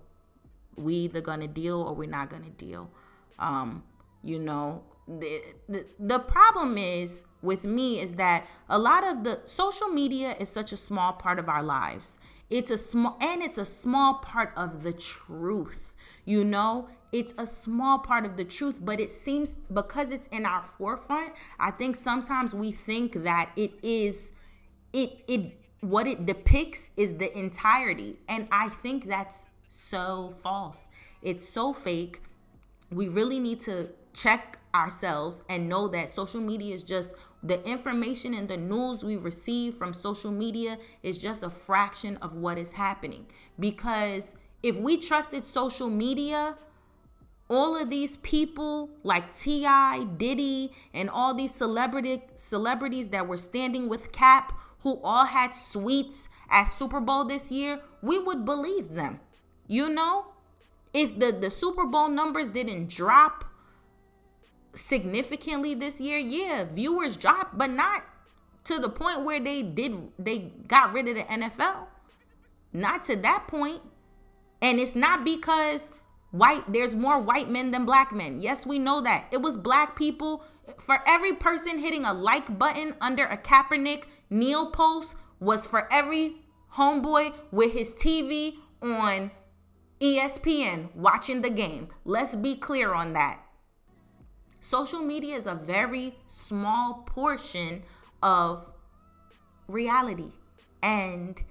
we 0.77 0.94
either 0.94 1.20
gonna 1.20 1.48
deal 1.48 1.81
or 1.83 1.94
we're 1.94 2.09
not 2.09 2.31
gonna 2.31 2.51
deal. 2.51 2.90
Um, 3.38 3.83
you 4.22 4.38
know, 4.38 4.83
the, 5.07 5.42
the 5.68 5.85
the 5.98 6.18
problem 6.20 6.79
is 6.79 7.25
with 7.42 7.64
me 7.64 8.01
is 8.01 8.14
that 8.14 8.46
a 8.68 8.79
lot 8.79 9.05
of 9.05 9.25
the 9.25 9.40
social 9.44 9.88
media 9.88 10.37
is 10.38 10.48
such 10.48 10.72
a 10.72 10.77
small 10.77 11.12
part 11.12 11.38
of 11.38 11.48
our 11.48 11.62
lives 11.62 12.18
it's 12.53 12.71
a 12.71 12.77
small 12.77 13.17
and 13.19 13.43
it's 13.43 13.57
a 13.57 13.65
small 13.65 14.15
part 14.15 14.53
of 14.57 14.83
the 14.83 14.93
truth. 14.93 15.95
You 16.27 16.45
know, 16.45 16.88
it's 17.11 17.35
a 17.38 17.47
small 17.47 17.99
part 17.99 18.27
of 18.27 18.37
the 18.37 18.45
truth, 18.45 18.79
but 18.81 19.01
it 19.01 19.11
seems 19.11 19.55
because 19.73 20.11
it's 20.11 20.27
in 20.27 20.45
our 20.45 20.62
forefront, 20.62 21.33
I 21.59 21.71
think 21.71 21.97
sometimes 21.97 22.55
we 22.55 22.71
think 22.71 23.25
that 23.25 23.51
it 23.57 23.73
is 23.83 24.33
it 24.93 25.25
it 25.27 25.59
what 25.81 26.07
it 26.07 26.27
depicts 26.27 26.91
is 26.97 27.15
the 27.15 27.37
entirety. 27.37 28.19
And 28.29 28.49
I 28.53 28.69
think 28.69 29.09
that's 29.09 29.45
so 29.71 30.35
false. 30.43 30.85
It's 31.23 31.49
so 31.49 31.73
fake. 31.73 32.21
We 32.91 33.09
really 33.09 33.41
need 33.41 33.61
to 33.61 33.88
check 34.12 34.59
ourselves 34.75 35.43
and 35.49 35.71
know 35.71 35.88
that 35.88 36.11
social 36.11 36.41
media 36.41 36.75
is 36.75 36.83
just 36.83 37.15
the 37.42 37.62
information 37.68 38.35
and 38.35 38.48
the 38.48 38.57
news 38.57 39.02
we 39.02 39.16
receive 39.16 39.74
from 39.74 39.92
social 39.92 40.31
media 40.31 40.78
is 41.02 41.18
just 41.18 41.42
a 41.42 41.50
fraction 41.50 42.16
of 42.18 42.35
what 42.35 42.57
is 42.57 42.72
happening. 42.72 43.26
Because 43.59 44.37
if 44.62 44.76
we 44.76 44.96
trusted 44.96 45.46
social 45.46 45.90
media, 45.90 46.57
all 47.50 47.76
of 47.76 47.90
these 47.90 48.16
people 48.18 48.90
like 49.02 49.33
T.I., 49.35 50.05
Diddy, 50.16 50.72
and 50.94 51.11
all 51.11 51.35
these 51.35 51.52
celebrity 51.52 52.22
celebrities 52.37 53.09
that 53.09 53.26
were 53.26 53.37
standing 53.37 53.88
with 53.88 54.12
Cap, 54.12 54.52
who 54.81 55.00
all 55.02 55.26
had 55.26 55.55
suites 55.55 56.28
at 56.48 56.64
Super 56.64 57.00
Bowl 57.00 57.24
this 57.24 57.50
year, 57.50 57.81
we 58.02 58.18
would 58.18 58.44
believe 58.44 58.94
them. 58.94 59.20
You 59.66 59.88
know? 59.88 60.26
If 60.94 61.18
the, 61.18 61.33
the 61.33 61.50
Super 61.50 61.87
Bowl 61.87 62.09
numbers 62.09 62.50
didn't 62.50 62.88
drop 62.88 63.44
significantly 64.75 65.75
this 65.75 66.01
year, 66.01 66.19
yeah, 66.19 66.65
viewers 66.65 67.17
dropped, 67.17 67.59
but 67.59 67.71
not 67.71 68.05
to 68.65 68.79
the 68.79 68.89
point 68.89 69.25
where 69.25 69.41
they 69.41 69.63
did 69.63 70.13
they 70.19 70.53
got 70.67 70.93
rid 70.93 71.09
of 71.09 71.17
the 71.17 71.23
NFL. 71.23 71.87
Not 72.73 73.05
to 73.05 73.17
that 73.17 73.49
point. 73.49 73.83
And 74.61 74.79
it's 74.79 74.95
not 74.95 75.25
because 75.25 75.91
white 76.31 76.73
there's 76.73 76.95
more 76.95 77.19
white 77.21 77.51
men 77.51 77.71
than 77.71 77.85
black 77.85 78.13
men. 78.13 78.39
Yes, 78.41 78.65
we 78.65 78.79
know 78.79 79.01
that. 79.01 79.27
It 79.31 79.43
was 79.43 79.57
black 79.57 79.97
people 79.97 80.45
for 80.79 81.01
every 81.07 81.33
person 81.35 81.79
hitting 81.79 82.05
a 82.05 82.15
like 82.15 82.59
button 82.59 82.95
under 83.01 83.25
a 83.25 83.37
Kaepernick 83.37 84.05
kneel 84.31 84.71
post 84.71 85.17
was 85.41 85.67
for 85.67 85.93
every 85.93 86.37
homeboy 86.75 87.35
with 87.51 87.73
his 87.73 87.93
TV 87.93 88.55
on 88.81 89.31
ESPN 90.01 90.95
watching 90.95 91.43
the 91.43 91.51
game. 91.51 91.89
Let's 92.05 92.35
be 92.35 92.55
clear 92.55 92.95
on 92.95 93.13
that. 93.13 93.41
Social 94.62 95.01
media 95.01 95.37
is 95.37 95.46
a 95.46 95.55
very 95.55 96.14
small 96.29 97.03
portion 97.05 97.83
of 98.22 98.64
reality. 99.68 100.31
And 100.83 101.42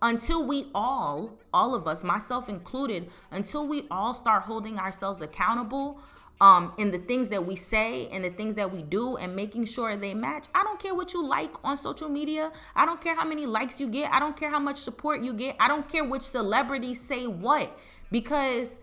until 0.00 0.46
we 0.46 0.68
all, 0.74 1.36
all 1.52 1.74
of 1.74 1.86
us, 1.88 2.04
myself 2.04 2.48
included, 2.48 3.10
until 3.30 3.66
we 3.66 3.86
all 3.90 4.14
start 4.14 4.44
holding 4.44 4.78
ourselves 4.78 5.20
accountable 5.20 5.98
um, 6.40 6.72
in 6.78 6.90
the 6.90 6.98
things 6.98 7.28
that 7.30 7.44
we 7.44 7.56
say 7.56 8.08
and 8.08 8.24
the 8.24 8.30
things 8.30 8.54
that 8.54 8.72
we 8.72 8.82
do 8.82 9.16
and 9.16 9.34
making 9.34 9.64
sure 9.64 9.96
they 9.96 10.14
match. 10.14 10.46
I 10.54 10.62
don't 10.62 10.78
care 10.78 10.94
what 10.94 11.12
you 11.12 11.26
like 11.26 11.52
on 11.64 11.76
social 11.76 12.08
media. 12.08 12.52
I 12.76 12.86
don't 12.86 13.00
care 13.00 13.14
how 13.14 13.24
many 13.24 13.46
likes 13.46 13.80
you 13.80 13.88
get. 13.88 14.12
I 14.12 14.20
don't 14.20 14.36
care 14.36 14.50
how 14.50 14.58
much 14.58 14.78
support 14.78 15.22
you 15.22 15.32
get. 15.32 15.56
I 15.58 15.68
don't 15.68 15.88
care 15.88 16.04
which 16.04 16.22
celebrities 16.22 17.00
say 17.00 17.26
what 17.26 17.76
because 18.10 18.78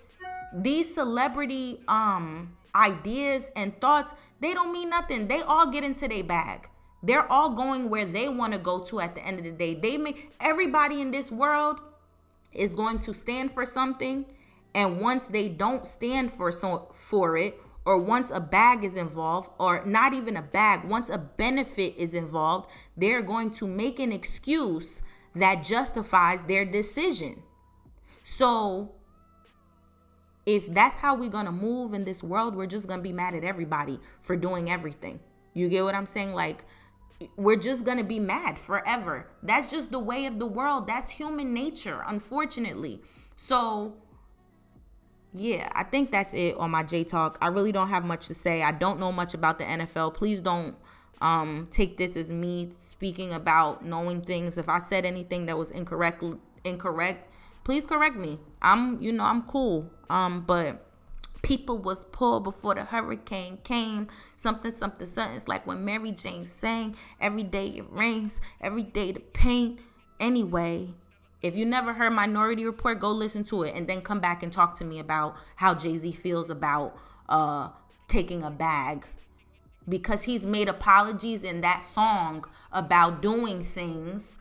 these 0.54 0.94
celebrity 0.94 1.80
um 1.88 2.52
ideas 2.76 3.52
and 3.56 3.80
thoughts, 3.80 4.14
they 4.40 4.54
don't 4.54 4.72
mean 4.72 4.90
nothing. 4.90 5.28
They 5.28 5.42
all 5.42 5.70
get 5.70 5.84
into 5.84 6.08
their 6.08 6.24
bag. 6.24 6.68
They're 7.04 7.32
all 7.32 7.50
going 7.52 7.90
where 7.90 8.06
they 8.06 8.30
want 8.30 8.54
to 8.54 8.60
go 8.60 8.80
to 8.86 9.00
at 9.00 9.16
the 9.16 9.26
end 9.26 9.40
of 9.40 9.46
the 9.46 9.52
day. 9.52 9.74
They 9.74 9.98
make 9.98 10.32
everybody 10.40 11.02
in 11.02 11.12
this 11.12 11.32
world 11.32 11.80
is 12.54 12.74
going 12.74 13.00
to 13.00 13.14
stand 13.14 13.52
for 13.52 13.66
something 13.66 14.26
and 14.74 15.02
once 15.02 15.28
they 15.28 15.50
don't 15.50 15.86
stand 15.88 16.32
for 16.32 16.52
so 16.52 16.90
for 16.94 17.38
it 17.38 17.60
or 17.86 17.98
once 17.98 18.30
a 18.32 18.40
bag 18.40 18.84
is 18.84 18.96
involved 18.96 19.50
or 19.58 19.84
not 19.86 20.14
even 20.14 20.38
a 20.38 20.42
bag, 20.42 20.84
once 20.84 21.10
a 21.10 21.18
benefit 21.18 21.96
is 21.98 22.14
involved, 22.14 22.70
they're 22.96 23.24
going 23.24 23.52
to 23.52 23.68
make 23.68 24.00
an 24.00 24.12
excuse 24.12 25.02
that 25.36 25.64
justifies 25.64 26.44
their 26.44 26.66
decision. 26.66 27.42
So 28.24 28.94
if 30.56 30.74
that's 30.74 30.98
how 30.98 31.16
we're 31.16 31.30
going 31.30 31.46
to 31.46 31.52
move 31.52 31.94
in 31.94 32.04
this 32.04 32.22
world, 32.22 32.56
we're 32.56 32.66
just 32.66 32.88
going 32.88 33.00
to 33.00 33.04
be 33.04 33.14
mad 33.14 33.34
at 33.34 33.44
everybody 33.44 34.00
for 34.20 34.36
doing 34.36 34.70
everything. 34.70 35.20
You 35.54 35.70
get 35.70 35.84
what 35.84 35.96
I'm 35.96 36.06
saying? 36.06 36.34
Like, 36.34 36.66
we're 37.38 37.58
just 37.58 37.86
going 37.86 37.98
to 37.98 38.04
be 38.04 38.20
mad 38.20 38.60
forever. 38.60 39.28
That's 39.44 39.72
just 39.72 39.92
the 39.92 40.00
way 40.00 40.26
of 40.26 40.40
the 40.40 40.46
world. 40.46 40.88
That's 40.88 41.10
human 41.10 41.54
nature, 41.54 42.04
unfortunately. 42.06 43.02
So, 43.38 43.96
yeah, 45.34 45.70
I 45.74 45.84
think 45.84 46.12
that's 46.12 46.34
it 46.34 46.58
on 46.58 46.72
my 46.72 46.84
Jay 46.84 47.04
Talk. 47.04 47.38
I 47.42 47.48
really 47.48 47.72
don't 47.72 47.90
have 47.90 48.04
much 48.04 48.28
to 48.28 48.34
say. 48.34 48.62
I 48.62 48.72
don't 48.72 49.00
know 49.00 49.12
much 49.12 49.34
about 49.34 49.58
the 49.58 49.64
NFL. 49.64 50.14
Please 50.14 50.42
don't 50.42 50.76
um, 51.22 51.68
take 51.72 51.98
this 51.98 52.18
as 52.18 52.30
me 52.30 52.72
speaking 52.80 53.32
about 53.32 53.86
knowing 53.86 54.22
things. 54.22 54.58
If 54.58 54.68
I 54.68 54.80
said 54.80 55.06
anything 55.06 55.46
that 55.46 55.58
was 55.58 55.72
incorrect, 55.72 56.24
incorrect, 56.66 57.31
please 57.72 57.86
correct 57.86 58.18
me. 58.18 58.38
I'm, 58.62 59.02
you 59.02 59.14
know, 59.14 59.24
I'm 59.24 59.44
cool. 59.44 59.90
Um, 60.10 60.44
but 60.46 60.86
people 61.42 61.78
was 61.78 62.06
poor 62.12 62.42
before 62.42 62.76
the 62.76 62.84
hurricane 62.84 63.60
came. 63.64 64.10
Something, 64.36 64.74
something, 64.74 65.08
something. 65.08 65.38
It's 65.38 65.48
like 65.48 65.66
when 65.66 65.86
Mary 65.86 66.12
Jane 66.12 66.46
sang, 66.46 66.98
every 67.22 67.44
day 67.44 67.68
it 67.68 67.86
rains, 67.90 68.42
every 68.60 68.84
day 68.84 69.14
the 69.14 69.22
pain. 69.22 69.80
Anyway, 70.20 70.90
if 71.42 71.56
you 71.56 71.66
never 71.66 71.94
heard 71.94 72.10
Minority 72.12 72.66
Report, 72.66 73.00
go 73.00 73.10
listen 73.10 73.46
to 73.46 73.64
it 73.64 73.74
and 73.74 73.88
then 73.88 74.02
come 74.02 74.20
back 74.20 74.44
and 74.44 74.52
talk 74.52 74.78
to 74.80 74.84
me 74.84 75.00
about 75.00 75.38
how 75.56 75.74
Jay-Z 75.74 76.12
feels 76.12 76.50
about 76.50 76.98
uh 77.30 77.70
taking 78.10 78.44
a 78.44 78.52
bag. 78.52 79.06
Because 79.88 80.24
he's 80.24 80.46
made 80.46 80.68
apologies 80.68 81.42
in 81.46 81.62
that 81.62 81.84
song 81.84 82.44
about 82.74 83.22
doing 83.22 83.64
things 83.64 84.40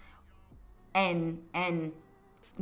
and 0.92 1.44
and 1.54 1.92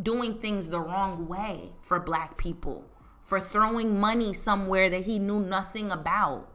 doing 0.01 0.35
things 0.35 0.69
the 0.69 0.81
wrong 0.81 1.29
way 1.29 1.73
for 1.83 1.99
black 1.99 2.37
people, 2.37 2.85
for 3.23 3.41
throwing 3.41 3.99
money 3.99 4.33
somewhere 4.33 4.89
that 4.91 5.05
he 5.05 5.19
knew 5.19 5.41
nothing 5.41 5.91
about. 5.91 6.51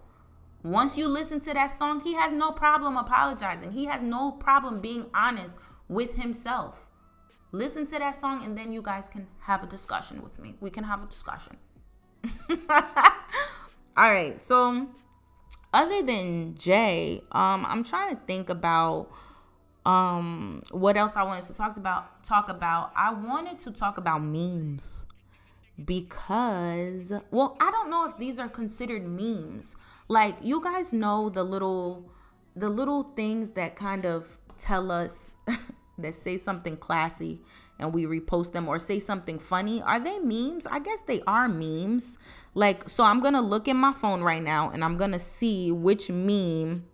Once 0.63 0.97
you 0.97 1.07
listen 1.07 1.41
to 1.41 1.53
that 1.53 1.77
song, 1.77 2.01
he 2.01 2.13
has 2.13 2.31
no 2.31 2.51
problem 2.51 2.95
apologizing. 2.95 3.73
He 3.73 3.85
has 3.85 4.01
no 4.01 4.31
problem 4.31 4.79
being 4.79 5.07
honest 5.13 5.55
with 5.89 6.15
himself. 6.15 6.75
Listen 7.51 7.85
to 7.85 7.99
that 7.99 8.19
song 8.19 8.43
and 8.43 8.57
then 8.57 8.71
you 8.71 8.81
guys 8.81 9.09
can 9.09 9.27
have 9.41 9.61
a 9.63 9.67
discussion 9.67 10.23
with 10.23 10.39
me. 10.39 10.55
We 10.59 10.69
can 10.69 10.85
have 10.85 11.03
a 11.03 11.05
discussion. 11.05 11.57
All 12.69 14.11
right. 14.11 14.39
So, 14.39 14.87
other 15.71 16.01
than 16.01 16.55
Jay, 16.55 17.21
um 17.31 17.65
I'm 17.67 17.83
trying 17.83 18.15
to 18.15 18.21
think 18.25 18.49
about 18.49 19.11
um 19.85 20.63
what 20.71 20.95
else 20.95 21.15
i 21.15 21.23
wanted 21.23 21.45
to 21.45 21.53
talk 21.53 21.75
about 21.77 22.23
talk 22.23 22.49
about? 22.49 22.91
I 22.95 23.13
wanted 23.13 23.59
to 23.59 23.71
talk 23.71 23.97
about 23.97 24.23
memes 24.23 25.05
because 25.83 27.11
well 27.31 27.57
i 27.59 27.69
don't 27.71 27.89
know 27.89 28.05
if 28.07 28.17
these 28.17 28.39
are 28.39 28.49
considered 28.49 29.05
memes. 29.05 29.75
Like 30.07 30.35
you 30.41 30.61
guys 30.61 30.93
know 30.93 31.29
the 31.29 31.43
little 31.43 32.09
the 32.55 32.69
little 32.69 33.03
things 33.15 33.51
that 33.51 33.75
kind 33.75 34.05
of 34.05 34.37
tell 34.57 34.91
us 34.91 35.31
that 35.97 36.15
say 36.15 36.37
something 36.37 36.77
classy 36.77 37.41
and 37.79 37.93
we 37.93 38.05
repost 38.05 38.51
them 38.51 38.69
or 38.69 38.77
say 38.77 38.99
something 38.99 39.39
funny. 39.39 39.81
Are 39.81 39.99
they 39.99 40.19
memes? 40.19 40.67
I 40.67 40.79
guess 40.79 41.01
they 41.01 41.21
are 41.25 41.47
memes. 41.47 42.19
Like 42.53 42.87
so 42.87 43.03
i'm 43.03 43.19
gonna 43.19 43.41
look 43.41 43.67
in 43.67 43.77
my 43.77 43.93
phone 43.93 44.21
right 44.21 44.43
now 44.43 44.69
and 44.69 44.83
i'm 44.83 44.97
gonna 44.97 45.19
see 45.19 45.71
which 45.71 46.09
meme 46.09 46.85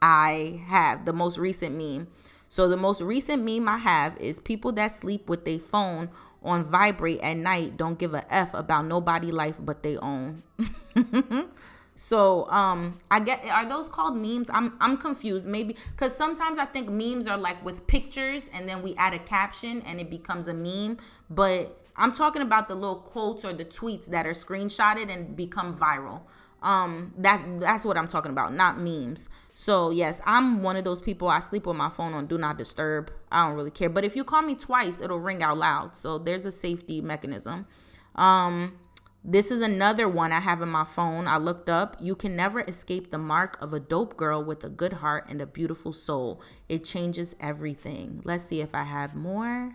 I 0.00 0.62
have, 0.66 1.04
the 1.04 1.12
most 1.12 1.38
recent 1.38 1.76
meme. 1.76 2.08
So 2.48 2.68
the 2.68 2.76
most 2.76 3.02
recent 3.02 3.44
meme 3.44 3.68
I 3.68 3.78
have 3.78 4.16
is 4.18 4.40
people 4.40 4.72
that 4.72 4.90
sleep 4.90 5.28
with 5.28 5.44
their 5.44 5.58
phone 5.58 6.10
on 6.42 6.64
vibrate 6.64 7.20
at 7.20 7.36
night 7.36 7.76
don't 7.76 7.98
give 7.98 8.14
a 8.14 8.24
f 8.32 8.54
about 8.54 8.86
nobody 8.86 9.30
life 9.30 9.58
but 9.60 9.82
they 9.82 9.96
own. 9.98 10.42
so 11.96 12.48
um 12.50 12.96
I 13.10 13.20
get 13.20 13.44
are 13.44 13.68
those 13.68 13.88
called 13.88 14.16
memes? 14.16 14.48
I'm 14.48 14.74
I'm 14.80 14.96
confused 14.96 15.48
maybe 15.48 15.76
cuz 15.96 16.14
sometimes 16.14 16.58
I 16.58 16.64
think 16.64 16.88
memes 16.88 17.26
are 17.26 17.36
like 17.36 17.62
with 17.64 17.86
pictures 17.86 18.44
and 18.52 18.68
then 18.68 18.82
we 18.82 18.94
add 18.94 19.14
a 19.14 19.18
caption 19.18 19.82
and 19.82 20.00
it 20.00 20.08
becomes 20.08 20.48
a 20.48 20.54
meme, 20.54 20.98
but 21.28 21.76
I'm 21.96 22.12
talking 22.12 22.42
about 22.42 22.68
the 22.68 22.76
little 22.76 23.00
quotes 23.00 23.44
or 23.44 23.52
the 23.52 23.64
tweets 23.64 24.06
that 24.06 24.24
are 24.24 24.32
screenshotted 24.32 25.12
and 25.12 25.34
become 25.34 25.76
viral. 25.76 26.20
Um 26.62 27.14
that 27.18 27.42
that's 27.60 27.84
what 27.84 27.96
I'm 27.96 28.08
talking 28.08 28.32
about, 28.32 28.54
not 28.54 28.78
memes. 28.80 29.28
So 29.54 29.90
yes, 29.90 30.20
I'm 30.24 30.62
one 30.62 30.76
of 30.76 30.84
those 30.84 31.00
people. 31.00 31.28
I 31.28 31.40
sleep 31.40 31.66
with 31.66 31.76
my 31.76 31.88
phone 31.88 32.14
on 32.14 32.26
do 32.26 32.38
not 32.38 32.58
disturb. 32.58 33.10
I 33.30 33.46
don't 33.46 33.56
really 33.56 33.70
care. 33.70 33.88
But 33.88 34.04
if 34.04 34.16
you 34.16 34.24
call 34.24 34.42
me 34.42 34.54
twice, 34.54 35.00
it'll 35.00 35.20
ring 35.20 35.42
out 35.42 35.58
loud. 35.58 35.96
So 35.96 36.18
there's 36.18 36.46
a 36.46 36.52
safety 36.52 37.00
mechanism. 37.00 37.66
Um, 38.14 38.78
this 39.24 39.50
is 39.50 39.62
another 39.62 40.08
one 40.08 40.32
I 40.32 40.40
have 40.40 40.62
in 40.62 40.68
my 40.68 40.84
phone. 40.84 41.26
I 41.26 41.38
looked 41.38 41.68
up. 41.68 41.96
You 42.00 42.14
can 42.14 42.36
never 42.36 42.60
escape 42.60 43.10
the 43.10 43.18
mark 43.18 43.60
of 43.60 43.74
a 43.74 43.80
dope 43.80 44.16
girl 44.16 44.42
with 44.42 44.64
a 44.64 44.68
good 44.68 44.94
heart 44.94 45.26
and 45.28 45.40
a 45.40 45.46
beautiful 45.46 45.92
soul. 45.92 46.40
It 46.68 46.84
changes 46.84 47.34
everything. 47.40 48.22
Let's 48.24 48.44
see 48.44 48.60
if 48.60 48.74
I 48.74 48.84
have 48.84 49.14
more. 49.14 49.74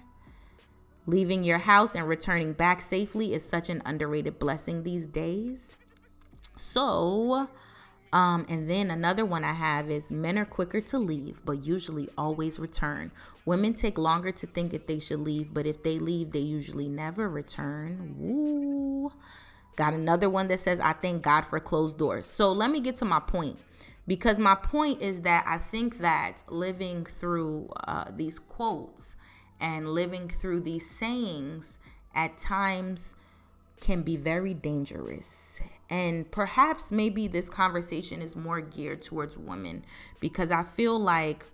Leaving 1.06 1.44
your 1.44 1.58
house 1.58 1.94
and 1.94 2.08
returning 2.08 2.54
back 2.54 2.82
safely 2.82 3.34
is 3.34 3.44
such 3.44 3.70
an 3.70 3.82
underrated 3.86 4.40
blessing 4.40 4.84
these 4.84 5.06
days. 5.06 5.76
So, 6.58 7.48
Um, 8.14 8.46
and 8.48 8.70
then 8.70 8.92
another 8.92 9.26
one 9.26 9.44
I 9.44 9.54
have 9.54 9.90
is 9.90 10.12
men 10.12 10.38
are 10.38 10.46
quicker 10.46 10.80
to 10.82 11.00
leave, 11.00 11.44
but 11.44 11.66
usually 11.66 12.10
always 12.16 12.60
return. 12.60 13.12
Women 13.44 13.74
take 13.74 13.98
longer 13.98 14.32
to 14.32 14.46
think 14.46 14.72
if 14.72 14.86
they 14.86 15.00
should 15.00 15.22
leave, 15.22 15.52
but 15.52 15.66
if 15.66 15.82
they 15.82 15.98
leave, 15.98 16.32
they 16.32 16.40
usually 16.40 16.88
never 16.88 17.28
return. 17.28 18.16
Woo. 18.20 19.12
Got 19.76 19.96
another 19.96 20.30
one 20.30 20.48
that 20.50 20.60
says, 20.60 20.80
I 20.80 20.94
thank 20.94 21.24
God 21.24 21.42
for 21.42 21.60
closed 21.60 21.98
doors. 21.98 22.28
So 22.28 22.52
let 22.52 22.70
me 22.70 22.82
get 22.82 22.98
to 22.98 23.06
my 23.06 23.20
point. 23.20 23.58
Because 24.06 24.38
my 24.38 24.54
point 24.54 25.02
is 25.02 25.22
that 25.22 25.46
I 25.48 25.58
think 25.58 25.98
that 25.98 26.44
living 26.50 27.06
through 27.06 27.70
uh, 27.88 28.12
these 28.16 28.38
quotes 28.38 29.16
and 29.60 29.90
living 29.90 30.30
through 30.30 30.60
these 30.60 30.88
sayings 30.88 31.80
at 32.14 32.38
times 32.38 33.16
can 33.84 34.02
be 34.02 34.16
very 34.16 34.54
dangerous. 34.54 35.60
And 35.90 36.32
perhaps 36.32 36.90
maybe 36.90 37.28
this 37.28 37.50
conversation 37.50 38.22
is 38.22 38.34
more 38.36 38.62
geared 38.62 39.02
towards 39.02 39.38
women 39.38 39.86
because 40.22 40.52
I 40.52 40.64
feel 40.64 40.98
like 40.98 41.46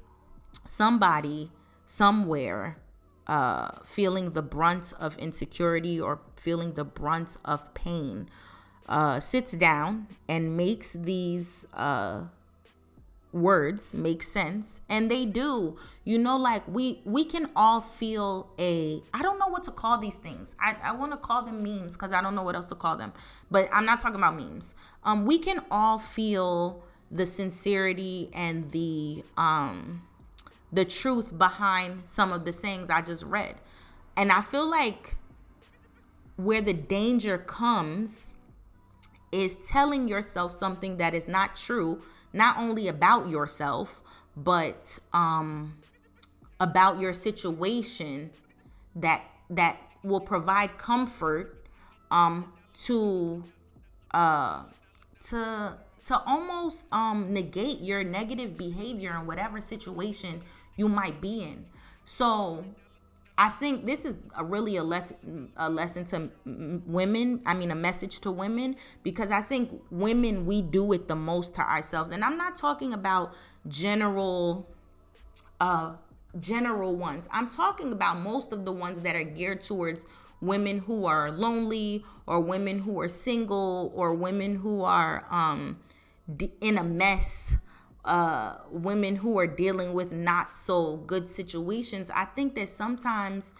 somebody 0.63 1.51
somewhere 1.87 2.77
uh, 3.25 3.71
feeling 3.83 4.31
the 4.31 4.43
brunt 4.43 4.93
of 4.99 5.17
insecurity 5.17 5.99
or 5.99 6.21
feeling 6.35 6.73
the 6.73 6.83
brunt 6.83 7.37
of 7.43 7.73
pain 7.73 8.29
uh, 8.87 9.19
sits 9.19 9.51
down 9.53 10.07
and 10.27 10.55
makes 10.55 10.93
these 10.93 11.65
uh, 11.73 12.25
words 13.31 13.93
make 13.93 14.23
sense 14.23 14.81
and 14.89 15.09
they 15.09 15.25
do. 15.25 15.77
You 16.03 16.17
know 16.17 16.37
like 16.37 16.67
we 16.67 17.01
we 17.05 17.23
can 17.23 17.49
all 17.55 17.81
feel 17.81 18.49
a 18.57 19.03
i 19.13 19.21
don't 19.21 19.37
know 19.37 19.47
what 19.47 19.63
to 19.65 19.71
call 19.71 19.99
these 19.99 20.15
things. 20.15 20.55
I, 20.59 20.75
I 20.83 20.91
want 20.93 21.11
to 21.11 21.17
call 21.17 21.43
them 21.43 21.63
memes 21.63 21.93
because 21.93 22.11
i 22.11 22.21
don't 22.21 22.35
know 22.35 22.43
what 22.43 22.55
else 22.55 22.65
to 22.67 22.75
call 22.75 22.97
them 22.97 23.13
but 23.51 23.69
i'm 23.71 23.85
not 23.85 24.01
talking 24.01 24.17
about 24.17 24.35
memes. 24.35 24.73
Um 25.03 25.25
we 25.25 25.37
can 25.37 25.61
all 25.69 25.99
feel 25.99 26.83
the 27.11 27.25
sincerity 27.25 28.29
and 28.33 28.71
the 28.71 29.23
um 29.37 30.03
the 30.71 30.85
truth 30.85 31.37
behind 31.37 32.07
some 32.07 32.31
of 32.31 32.45
the 32.45 32.53
sayings 32.53 32.89
i 32.89 33.01
just 33.01 33.23
read. 33.23 33.55
And 34.17 34.31
i 34.31 34.41
feel 34.41 34.67
like 34.67 35.15
where 36.35 36.61
the 36.61 36.73
danger 36.73 37.37
comes 37.37 38.35
is 39.31 39.55
telling 39.67 40.07
yourself 40.07 40.53
something 40.53 40.97
that 40.97 41.13
is 41.13 41.27
not 41.27 41.55
true 41.55 42.01
not 42.33 42.57
only 42.57 42.87
about 42.87 43.29
yourself, 43.29 44.01
but 44.35 44.99
um, 45.13 45.75
about 46.59 46.99
your 46.99 47.13
situation 47.13 48.29
that 48.95 49.23
that 49.49 49.79
will 50.03 50.19
provide 50.19 50.77
comfort 50.77 51.65
um, 52.11 52.51
to 52.85 53.43
uh, 54.11 54.63
to 55.25 55.73
to 56.05 56.19
almost 56.25 56.85
um, 56.91 57.33
negate 57.33 57.81
your 57.81 58.03
negative 58.03 58.57
behavior 58.57 59.15
in 59.19 59.27
whatever 59.27 59.61
situation 59.61 60.41
you 60.75 60.87
might 60.87 61.21
be 61.21 61.43
in. 61.43 61.65
So 62.05 62.65
I 63.39 63.47
think 63.47 63.85
this 63.85 64.03
is 64.03 64.17
a 64.37 64.43
really 64.43 64.75
a 64.75 64.83
lesson 64.83 65.53
a 65.55 65.69
lesson 65.69 66.03
to 66.07 66.29
women. 66.45 67.41
I 67.45 67.53
mean, 67.53 67.71
a 67.71 67.75
message 67.75 68.19
to 68.21 68.31
women 68.31 68.75
because 69.01 69.31
I 69.31 69.41
think 69.41 69.81
women 69.89 70.45
we 70.45 70.61
do 70.61 70.91
it 70.91 71.07
the 71.07 71.15
most 71.15 71.55
to 71.55 71.61
ourselves, 71.61 72.11
and 72.11 72.25
I'm 72.25 72.35
not 72.35 72.57
talking 72.57 72.91
about 72.91 73.33
general, 73.65 74.67
uh, 75.61 75.93
general 76.37 76.97
ones. 76.97 77.29
I'm 77.31 77.49
talking 77.49 77.93
about 77.93 78.19
most 78.19 78.51
of 78.51 78.65
the 78.65 78.73
ones 78.73 78.99
that 79.03 79.15
are 79.15 79.23
geared 79.23 79.63
towards 79.63 80.05
women 80.41 80.79
who 80.79 81.05
are 81.05 81.31
lonely 81.31 82.03
or 82.27 82.41
women 82.41 82.79
who 82.79 82.99
are 82.99 83.07
single 83.07 83.93
or 83.95 84.13
women 84.13 84.55
who 84.55 84.83
are 84.83 85.25
um 85.31 85.79
in 86.59 86.77
a 86.77 86.83
mess 86.83 87.53
uh, 88.09 88.55
women 88.71 89.17
who 89.17 89.37
are 89.37 89.47
dealing 89.47 89.93
with 89.93 90.11
not 90.11 90.55
so 90.55 90.97
good 90.97 91.29
situations, 91.29 92.09
I 92.13 92.25
think 92.25 92.55
that 92.55 92.67
sometimes 92.69 93.53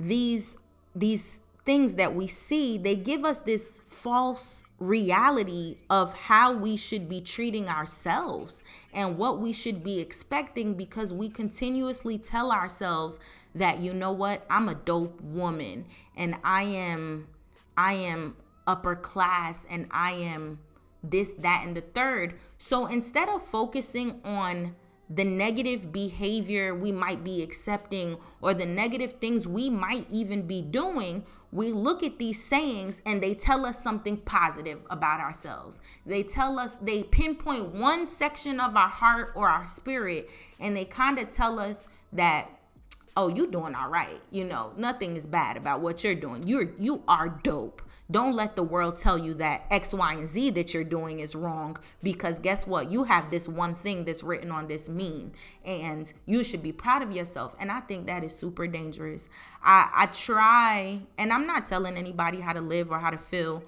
these 0.00 0.58
these 0.94 1.38
things 1.64 1.94
that 1.94 2.14
we 2.14 2.26
see, 2.26 2.76
they 2.76 2.96
give 2.96 3.24
us 3.24 3.38
this 3.38 3.78
false 3.86 4.64
reality 4.80 5.76
of 5.88 6.12
how 6.12 6.52
we 6.52 6.76
should 6.76 7.08
be 7.08 7.20
treating 7.20 7.68
ourselves 7.68 8.64
and 8.92 9.16
what 9.16 9.38
we 9.38 9.52
should 9.52 9.84
be 9.84 10.00
expecting 10.00 10.74
because 10.74 11.12
we 11.12 11.28
continuously 11.28 12.18
tell 12.18 12.50
ourselves 12.50 13.20
that 13.54 13.78
you 13.78 13.94
know 13.94 14.10
what, 14.10 14.44
I'm 14.50 14.68
a 14.68 14.74
dope 14.74 15.20
woman 15.20 15.84
and 16.16 16.34
I 16.42 16.64
am 16.64 17.28
I 17.76 17.92
am 17.94 18.36
upper 18.66 18.96
class 18.96 19.64
and 19.70 19.86
I 19.92 20.12
am 20.12 20.58
this, 21.02 21.32
that, 21.38 21.62
and 21.64 21.76
the 21.76 21.80
third. 21.80 22.34
So 22.58 22.86
instead 22.86 23.28
of 23.28 23.42
focusing 23.42 24.20
on 24.24 24.76
the 25.14 25.24
negative 25.24 25.92
behavior 25.92 26.74
we 26.74 26.90
might 26.90 27.22
be 27.22 27.42
accepting 27.42 28.16
or 28.40 28.54
the 28.54 28.64
negative 28.64 29.14
things 29.20 29.46
we 29.46 29.68
might 29.68 30.06
even 30.10 30.46
be 30.46 30.62
doing, 30.62 31.24
we 31.50 31.70
look 31.70 32.02
at 32.02 32.18
these 32.18 32.42
sayings 32.42 33.02
and 33.04 33.22
they 33.22 33.34
tell 33.34 33.66
us 33.66 33.82
something 33.82 34.16
positive 34.16 34.78
about 34.88 35.20
ourselves. 35.20 35.80
They 36.06 36.22
tell 36.22 36.58
us, 36.58 36.76
they 36.80 37.02
pinpoint 37.02 37.74
one 37.74 38.06
section 38.06 38.58
of 38.58 38.74
our 38.74 38.88
heart 38.88 39.32
or 39.34 39.50
our 39.50 39.66
spirit, 39.66 40.30
and 40.58 40.74
they 40.74 40.86
kind 40.86 41.18
of 41.18 41.30
tell 41.30 41.58
us 41.58 41.84
that 42.12 42.50
oh 43.16 43.28
you're 43.28 43.46
doing 43.46 43.74
all 43.74 43.88
right 43.88 44.20
you 44.30 44.44
know 44.44 44.72
nothing 44.76 45.16
is 45.16 45.26
bad 45.26 45.56
about 45.56 45.80
what 45.80 46.02
you're 46.02 46.14
doing 46.14 46.46
you're 46.46 46.72
you 46.78 47.02
are 47.06 47.28
dope 47.42 47.82
don't 48.12 48.34
let 48.34 48.56
the 48.56 48.62
world 48.62 48.96
tell 48.96 49.18
you 49.18 49.34
that 49.34 49.64
X, 49.70 49.92
Y, 49.92 50.14
and 50.14 50.28
Z 50.28 50.50
that 50.50 50.72
you're 50.72 50.84
doing 50.84 51.20
is 51.20 51.34
wrong 51.34 51.78
because 52.02 52.38
guess 52.38 52.66
what? 52.66 52.90
You 52.90 53.04
have 53.04 53.30
this 53.30 53.48
one 53.48 53.74
thing 53.74 54.04
that's 54.04 54.22
written 54.22 54.50
on 54.50 54.68
this 54.68 54.88
meme 54.88 55.32
and 55.64 56.12
you 56.26 56.44
should 56.44 56.62
be 56.62 56.72
proud 56.72 57.02
of 57.02 57.10
yourself. 57.10 57.54
And 57.58 57.72
I 57.72 57.80
think 57.80 58.06
that 58.06 58.22
is 58.22 58.34
super 58.34 58.66
dangerous. 58.66 59.28
I, 59.62 59.90
I 59.94 60.06
try, 60.06 61.00
and 61.18 61.32
I'm 61.32 61.46
not 61.46 61.66
telling 61.66 61.96
anybody 61.96 62.40
how 62.40 62.52
to 62.52 62.60
live 62.60 62.92
or 62.92 62.98
how 62.98 63.10
to 63.10 63.18
feel, 63.18 63.64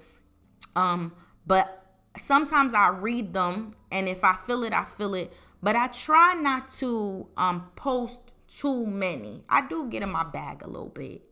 um, 0.76 1.12
but 1.46 1.86
sometimes 2.16 2.74
I 2.74 2.88
read 2.88 3.32
them 3.34 3.74
and 3.90 4.08
if 4.08 4.22
I 4.22 4.36
feel 4.36 4.62
it, 4.64 4.72
I 4.72 4.84
feel 4.84 5.14
it. 5.14 5.32
But 5.62 5.76
I 5.76 5.88
try 5.88 6.34
not 6.34 6.68
to 6.80 7.26
um, 7.36 7.70
post 7.74 8.20
too 8.46 8.86
many. 8.86 9.42
I 9.48 9.66
do 9.66 9.88
get 9.88 10.02
in 10.02 10.10
my 10.10 10.24
bag 10.24 10.62
a 10.62 10.66
little 10.66 10.90
bit. 10.90 11.22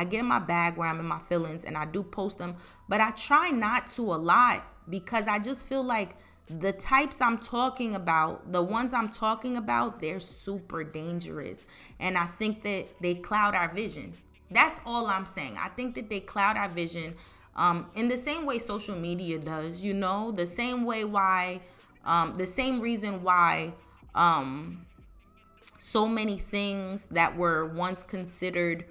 I 0.00 0.04
get 0.04 0.20
in 0.20 0.26
my 0.26 0.38
bag 0.38 0.78
where 0.78 0.88
I'm 0.88 0.98
in 0.98 1.04
my 1.04 1.18
feelings 1.18 1.66
and 1.66 1.76
I 1.76 1.84
do 1.84 2.02
post 2.02 2.38
them, 2.38 2.56
but 2.88 3.02
I 3.02 3.10
try 3.10 3.50
not 3.50 3.86
to 3.92 4.14
a 4.14 4.16
lot 4.16 4.64
because 4.88 5.28
I 5.28 5.38
just 5.38 5.66
feel 5.66 5.82
like 5.82 6.16
the 6.48 6.72
types 6.72 7.20
I'm 7.20 7.36
talking 7.36 7.94
about, 7.94 8.50
the 8.50 8.62
ones 8.62 8.94
I'm 8.94 9.10
talking 9.10 9.58
about, 9.58 10.00
they're 10.00 10.18
super 10.18 10.84
dangerous. 10.84 11.66
And 11.98 12.16
I 12.16 12.24
think 12.24 12.62
that 12.62 12.86
they 13.02 13.14
cloud 13.14 13.54
our 13.54 13.70
vision. 13.70 14.14
That's 14.50 14.80
all 14.86 15.06
I'm 15.06 15.26
saying. 15.26 15.58
I 15.62 15.68
think 15.68 15.94
that 15.96 16.08
they 16.08 16.20
cloud 16.20 16.56
our 16.56 16.70
vision 16.70 17.14
um, 17.54 17.90
in 17.94 18.08
the 18.08 18.16
same 18.16 18.46
way 18.46 18.58
social 18.58 18.96
media 18.96 19.38
does, 19.38 19.82
you 19.82 19.92
know, 19.92 20.32
the 20.32 20.46
same 20.46 20.84
way 20.86 21.04
why, 21.04 21.60
um, 22.06 22.36
the 22.38 22.46
same 22.46 22.80
reason 22.80 23.22
why 23.22 23.74
um, 24.14 24.86
so 25.78 26.08
many 26.08 26.38
things 26.38 27.06
that 27.08 27.36
were 27.36 27.66
once 27.66 28.02
considered 28.02 28.86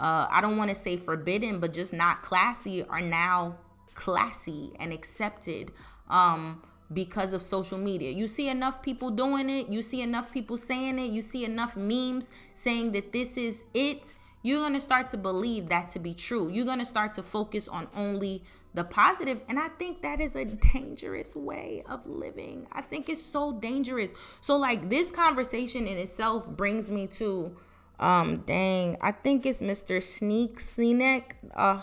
uh, 0.00 0.26
I 0.30 0.40
don't 0.40 0.56
want 0.56 0.70
to 0.70 0.74
say 0.74 0.96
forbidden, 0.96 1.60
but 1.60 1.74
just 1.74 1.92
not 1.92 2.22
classy 2.22 2.82
are 2.84 3.02
now 3.02 3.58
classy 3.94 4.72
and 4.80 4.94
accepted 4.94 5.72
um, 6.08 6.62
because 6.90 7.34
of 7.34 7.42
social 7.42 7.76
media. 7.76 8.10
You 8.10 8.26
see 8.26 8.48
enough 8.48 8.82
people 8.82 9.10
doing 9.10 9.50
it, 9.50 9.68
you 9.68 9.82
see 9.82 10.00
enough 10.00 10.32
people 10.32 10.56
saying 10.56 10.98
it, 10.98 11.10
you 11.10 11.20
see 11.20 11.44
enough 11.44 11.76
memes 11.76 12.30
saying 12.54 12.92
that 12.92 13.12
this 13.12 13.36
is 13.36 13.66
it. 13.74 14.14
You're 14.42 14.60
going 14.60 14.72
to 14.72 14.80
start 14.80 15.08
to 15.08 15.18
believe 15.18 15.68
that 15.68 15.90
to 15.90 15.98
be 15.98 16.14
true. 16.14 16.48
You're 16.48 16.64
going 16.64 16.78
to 16.78 16.86
start 16.86 17.12
to 17.14 17.22
focus 17.22 17.68
on 17.68 17.86
only 17.94 18.42
the 18.72 18.84
positive 18.84 19.40
and 19.48 19.58
i 19.58 19.66
think 19.66 20.00
that 20.00 20.20
is 20.20 20.36
a 20.36 20.44
dangerous 20.44 21.34
way 21.34 21.82
of 21.88 22.06
living 22.06 22.68
i 22.70 22.80
think 22.80 23.08
it's 23.08 23.20
so 23.20 23.50
dangerous 23.50 24.14
so 24.40 24.56
like 24.56 24.88
this 24.88 25.10
conversation 25.10 25.88
in 25.88 25.98
itself 25.98 26.48
brings 26.48 26.88
me 26.88 27.04
to 27.08 27.52
um, 28.00 28.38
dang, 28.46 28.96
I 29.00 29.12
think 29.12 29.46
it's 29.46 29.60
Mr. 29.62 30.02
Sneak 30.02 30.58
Sinek. 30.58 31.32
Uh, 31.54 31.82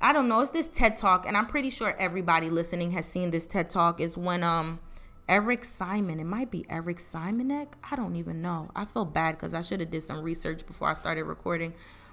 I 0.00 0.12
don't 0.12 0.28
know. 0.28 0.40
It's 0.40 0.50
this 0.50 0.68
TED 0.68 0.96
Talk, 0.96 1.26
and 1.26 1.36
I'm 1.36 1.46
pretty 1.46 1.70
sure 1.70 1.96
everybody 1.98 2.50
listening 2.50 2.90
has 2.90 3.06
seen 3.06 3.30
this 3.30 3.46
TED 3.46 3.70
Talk. 3.70 4.00
Is 4.00 4.16
when 4.16 4.42
um 4.42 4.80
Eric 5.28 5.64
Simon. 5.64 6.20
It 6.20 6.24
might 6.24 6.50
be 6.50 6.66
Eric 6.68 6.98
Simonek. 6.98 7.68
I 7.90 7.96
don't 7.96 8.16
even 8.16 8.42
know. 8.42 8.70
I 8.76 8.84
feel 8.84 9.04
bad 9.04 9.36
because 9.36 9.54
I 9.54 9.62
should 9.62 9.80
have 9.80 9.90
did 9.90 10.02
some 10.02 10.20
research 10.20 10.66
before 10.66 10.88
I 10.88 10.94
started 10.94 11.24
recording. 11.24 11.72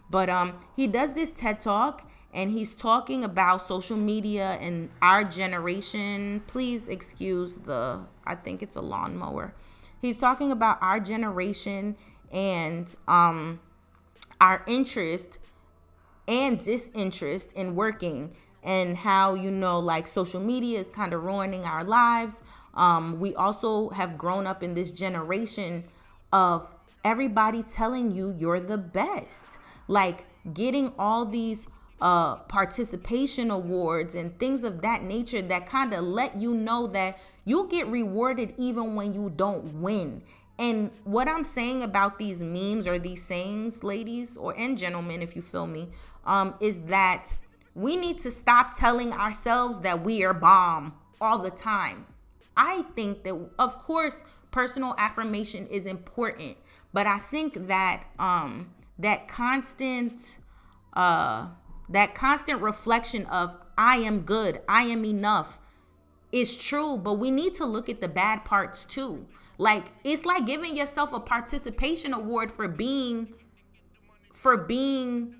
But 0.10 0.30
um, 0.30 0.54
he 0.75 0.88
does 0.88 1.13
this 1.13 1.32
TED 1.32 1.60
Talk, 1.60 2.10
and 2.34 2.51
he's 2.51 2.73
talking 2.73 3.23
about 3.23 3.67
social 3.67 3.97
media 3.97 4.58
and 4.62 4.89
our 5.01 5.23
generation. 5.23 6.43
Please 6.47 6.88
excuse 6.88 7.58
the. 7.58 8.06
I 8.25 8.36
think 8.36 8.62
it's 8.62 8.75
a 8.75 8.82
lawnmower. 8.82 9.54
He's 9.99 10.17
talking 10.17 10.51
about 10.51 10.82
our 10.82 10.99
generation 10.99 11.95
and 12.32 12.96
um, 13.08 13.60
our 14.39 14.63
interest 14.67 15.39
and 16.28 16.60
disinterest 16.63 17.52
in 17.54 17.76
working 17.76 18.36
and 18.63 18.96
how 18.98 19.34
you 19.34 19.52
know 19.52 19.80
like 19.80 20.08
social 20.08 20.39
media 20.39 20.80
is 20.80 20.88
kind 20.88 21.13
of 21.13 21.24
ruining 21.24 21.65
our 21.65 21.84
lives 21.84 22.41
Um, 22.74 23.20
we 23.20 23.36
also 23.36 23.89
have 23.89 24.17
grown 24.17 24.48
up 24.48 24.63
in 24.63 24.74
this 24.76 24.91
generation 24.91 25.84
of 26.32 26.72
everybody 27.04 27.63
telling 27.63 28.12
you 28.12 28.34
you're 28.38 28.60
the 28.62 28.78
best. 28.78 29.60
Like 29.88 30.26
getting 30.54 30.94
all 30.98 31.26
these 31.26 31.67
uh, 32.00 32.38
participation 32.48 33.52
awards 33.52 34.15
and 34.15 34.38
things 34.39 34.63
of 34.63 34.82
that 34.82 35.04
nature 35.04 35.41
that 35.41 35.65
kind 35.67 35.94
of 35.94 36.04
let 36.04 36.38
you 36.38 36.54
know 36.54 36.88
that 36.88 37.20
you'll 37.46 37.67
get 37.67 37.88
rewarded 37.88 38.54
even 38.58 38.96
when 38.96 39.13
you 39.13 39.30
don't 39.36 39.82
win. 39.82 40.24
And 40.62 40.91
what 41.06 41.28
I'm 41.28 41.43
saying 41.43 41.82
about 41.82 42.19
these 42.19 42.43
memes 42.43 42.86
or 42.86 43.00
these 43.00 43.24
sayings, 43.24 43.84
ladies 43.84 44.38
or 44.38 44.56
and 44.56 44.78
gentlemen, 44.78 45.24
if 45.24 45.36
you 45.36 45.41
feel 45.41 45.65
me, 45.65 45.88
um, 46.24 46.54
is 46.60 46.82
that 46.82 47.34
we 47.74 47.97
need 47.97 48.19
to 48.19 48.30
stop 48.30 48.78
telling 48.78 49.12
ourselves 49.12 49.80
that 49.80 50.04
we 50.04 50.24
are 50.24 50.36
bomb 50.36 50.93
all 51.19 51.39
the 51.39 51.50
time. 51.50 52.06
I 52.56 52.84
think 52.95 53.24
that, 53.24 53.36
of 53.58 53.80
course, 53.80 54.24
personal 54.52 54.93
affirmation 55.00 55.65
is 55.65 55.88
important, 55.88 56.58
but 56.93 57.08
I 57.08 57.17
think 57.17 57.65
that 57.65 58.04
um, 58.19 58.69
that 59.00 59.28
constant 59.28 60.38
uh, 60.93 61.47
that 61.89 62.13
constant 62.13 62.62
reflection 62.62 63.26
of 63.26 63.56
I 63.80 63.95
am 63.97 64.21
good, 64.21 64.62
I 64.69 64.84
am 64.84 65.06
enough 65.06 65.60
is 66.32 66.56
true, 66.56 66.97
but 66.97 67.13
we 67.13 67.32
need 67.32 67.56
to 67.56 67.65
look 67.65 67.89
at 67.89 68.00
the 68.00 68.08
bad 68.08 68.45
parts 68.45 68.86
too. 68.86 69.26
Like 69.62 69.91
it's 70.04 70.26
like 70.26 70.47
giving 70.47 70.76
yourself 70.76 71.13
a 71.13 71.19
participation 71.19 72.13
award 72.13 72.52
for 72.52 72.67
being 72.67 73.32
for 74.34 74.58
being 74.58 75.36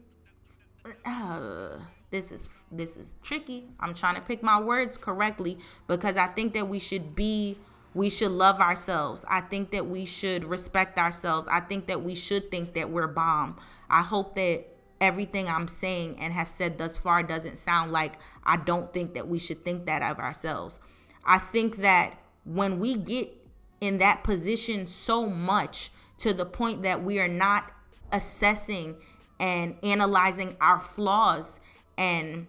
uh, 1.04 1.80
this 2.12 2.32
is 2.32 2.48
this 2.72 2.98
is 2.98 3.16
tricky. 3.24 3.70
I'm 3.80 3.96
trying 3.96 4.14
to 4.14 4.22
pick 4.22 4.44
my 4.44 4.62
words 4.62 4.96
correctly 4.96 5.58
because 5.88 6.18
I 6.18 6.28
think 6.28 6.54
that 6.54 6.70
we 6.70 6.78
should 6.78 7.16
be 7.16 7.58
we 7.96 8.12
should 8.12 8.30
love 8.30 8.60
ourselves. 8.60 9.26
I 9.28 9.42
think 9.42 9.72
that 9.72 9.88
we 9.88 10.06
should 10.06 10.44
respect 10.46 11.00
ourselves. 11.00 11.48
I 11.50 11.60
think 11.60 11.88
that 11.88 12.04
we 12.04 12.14
should 12.14 12.52
think 12.52 12.76
that 12.76 12.92
we're 12.92 13.08
bomb. 13.08 13.58
I 13.90 14.04
hope 14.04 14.36
that 14.36 14.68
everything 15.00 15.50
I'm 15.50 15.68
saying 15.68 16.18
and 16.20 16.32
have 16.32 16.48
said 16.48 16.78
thus 16.78 16.96
far 16.96 17.24
doesn't 17.24 17.58
sound 17.58 17.92
like 17.92 18.20
I 18.44 18.58
don't 18.58 18.94
think 18.94 19.16
that 19.16 19.28
we 19.28 19.40
should 19.40 19.66
think 19.66 19.88
that 19.88 20.04
of 20.04 20.20
ourselves. 20.20 20.80
I 21.26 21.40
think 21.40 21.78
that 21.78 22.20
when 22.44 22.80
we 22.80 22.94
get 22.94 23.41
in 23.82 23.98
that 23.98 24.24
position 24.24 24.88
so 24.88 25.28
much 25.28 25.92
to 26.20 26.34
the 26.34 26.46
point 26.46 26.84
that 26.84 27.04
we 27.04 27.20
are 27.20 27.28
not 27.28 27.72
assessing 28.12 28.96
and 29.40 29.76
analyzing 29.84 30.56
our 30.62 30.80
flaws 30.80 31.60
and 31.98 32.46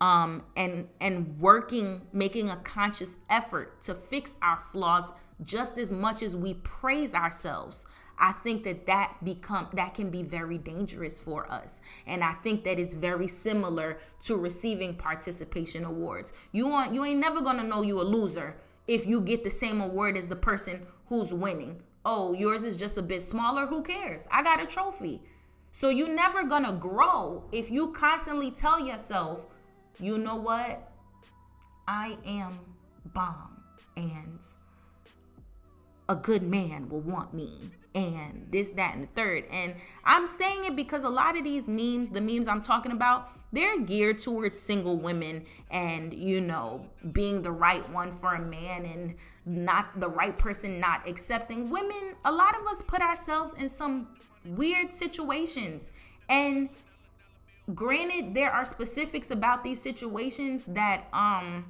um 0.00 0.42
and 0.56 0.88
and 1.00 1.40
working 1.40 2.02
making 2.12 2.50
a 2.50 2.56
conscious 2.56 3.16
effort 3.30 3.82
to 3.82 3.94
fix 3.94 4.34
our 4.42 4.58
flaws 4.72 5.04
just 5.42 5.78
as 5.78 5.90
much 5.90 6.22
as 6.22 6.36
we 6.36 6.54
praise 6.54 7.14
ourselves 7.14 7.86
I 8.18 8.30
think 8.30 8.62
that 8.64 8.86
that 8.86 9.16
become 9.24 9.68
that 9.72 9.94
can 9.94 10.10
be 10.10 10.22
very 10.22 10.56
dangerous 10.56 11.18
for 11.18 11.50
us. 11.50 11.80
And 12.06 12.22
I 12.22 12.34
think 12.34 12.62
that 12.64 12.78
it's 12.78 12.94
very 12.94 13.26
similar 13.26 13.98
to 14.24 14.36
receiving 14.36 14.94
participation 14.94 15.84
awards. 15.84 16.32
You 16.52 16.68
want 16.68 16.94
you 16.94 17.04
ain't 17.04 17.18
never 17.18 17.40
to 17.40 17.62
know 17.64 17.82
you 17.82 18.00
a 18.00 18.04
loser 18.04 18.56
if 18.86 19.06
you 19.06 19.20
get 19.20 19.44
the 19.44 19.50
same 19.50 19.80
award 19.80 20.16
as 20.16 20.28
the 20.28 20.36
person 20.36 20.86
who's 21.06 21.32
winning. 21.32 21.82
Oh, 22.04 22.32
yours 22.32 22.64
is 22.64 22.76
just 22.76 22.98
a 22.98 23.02
bit 23.02 23.22
smaller, 23.22 23.66
who 23.66 23.82
cares? 23.82 24.22
I 24.30 24.42
got 24.42 24.62
a 24.62 24.66
trophy. 24.66 25.22
So 25.70 25.88
you're 25.88 26.14
never 26.14 26.44
going 26.44 26.64
to 26.64 26.72
grow 26.72 27.44
if 27.52 27.70
you 27.70 27.92
constantly 27.92 28.50
tell 28.50 28.78
yourself, 28.78 29.46
"You 29.98 30.18
know 30.18 30.36
what? 30.36 30.90
I 31.88 32.18
am 32.26 32.58
bomb 33.06 33.62
and 33.96 34.40
a 36.08 36.14
good 36.14 36.42
man 36.42 36.88
will 36.88 37.00
want 37.00 37.32
me." 37.32 37.70
and 37.94 38.46
this, 38.50 38.70
that, 38.70 38.94
and 38.94 39.04
the 39.04 39.08
third. 39.08 39.44
And 39.50 39.74
I'm 40.04 40.26
saying 40.26 40.64
it 40.64 40.76
because 40.76 41.04
a 41.04 41.08
lot 41.08 41.36
of 41.36 41.44
these 41.44 41.68
memes, 41.68 42.10
the 42.10 42.20
memes 42.20 42.48
I'm 42.48 42.62
talking 42.62 42.92
about, 42.92 43.30
they're 43.52 43.80
geared 43.80 44.18
towards 44.18 44.58
single 44.58 44.96
women 44.96 45.44
and, 45.70 46.12
you 46.14 46.40
know, 46.40 46.86
being 47.12 47.42
the 47.42 47.50
right 47.50 47.88
one 47.90 48.12
for 48.12 48.34
a 48.34 48.40
man 48.40 48.84
and 48.84 49.14
not 49.44 50.00
the 50.00 50.08
right 50.08 50.38
person 50.38 50.80
not 50.80 51.06
accepting. 51.08 51.70
Women, 51.70 52.14
a 52.24 52.32
lot 52.32 52.58
of 52.58 52.66
us 52.66 52.82
put 52.86 53.00
ourselves 53.00 53.52
in 53.58 53.68
some 53.68 54.08
weird 54.44 54.92
situations. 54.92 55.92
And 56.28 56.70
granted, 57.74 58.34
there 58.34 58.50
are 58.50 58.64
specifics 58.64 59.30
about 59.30 59.62
these 59.62 59.80
situations 59.80 60.64
that, 60.68 61.04
um, 61.12 61.66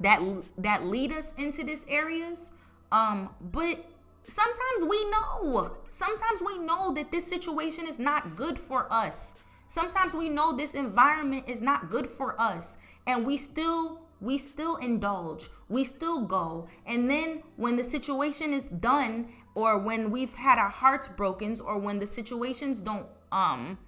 that 0.00 0.22
that 0.56 0.86
lead 0.86 1.12
us 1.12 1.34
into 1.36 1.62
these 1.62 1.84
areas 1.86 2.48
um 2.90 3.28
but 3.52 3.84
sometimes 4.30 4.88
we 4.88 5.10
know. 5.10 5.76
Sometimes 5.90 6.40
we 6.44 6.58
know 6.58 6.94
that 6.94 7.10
this 7.10 7.26
situation 7.26 7.86
is 7.86 7.98
not 7.98 8.36
good 8.36 8.58
for 8.58 8.90
us. 8.92 9.34
Sometimes 9.70 10.14
we 10.14 10.28
know 10.28 10.56
this 10.56 10.74
environment 10.74 11.44
is 11.46 11.60
not 11.60 11.92
good 11.92 12.10
for 12.10 12.34
us 12.40 12.76
and 13.06 13.24
we 13.24 13.36
still 13.36 14.00
we 14.20 14.36
still 14.36 14.76
indulge. 14.76 15.48
We 15.68 15.84
still 15.84 16.22
go. 16.22 16.66
And 16.84 17.08
then 17.08 17.44
when 17.56 17.76
the 17.76 17.84
situation 17.84 18.52
is 18.52 18.64
done 18.64 19.28
or 19.54 19.78
when 19.78 20.10
we've 20.10 20.34
had 20.34 20.58
our 20.58 20.68
hearts 20.68 21.06
broken 21.06 21.56
or 21.60 21.78
when 21.78 22.00
the 22.00 22.06
situations 22.06 22.80
don't 22.80 23.06
um 23.30 23.78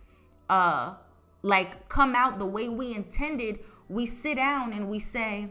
uh 0.49 0.95
like 1.43 1.89
come 1.89 2.15
out 2.15 2.39
the 2.39 2.47
way 2.47 2.69
we 2.69 2.95
intended, 2.95 3.59
we 3.89 4.07
sit 4.07 4.37
down 4.37 4.73
and 4.73 4.89
we 4.89 5.01
say, 5.01 5.49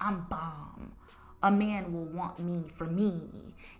I'm 0.00 0.20
bomb 0.30 0.92
a 1.42 1.50
man 1.50 1.92
will 1.92 2.06
want 2.06 2.38
me 2.38 2.64
for 2.74 2.86
me 2.86 3.20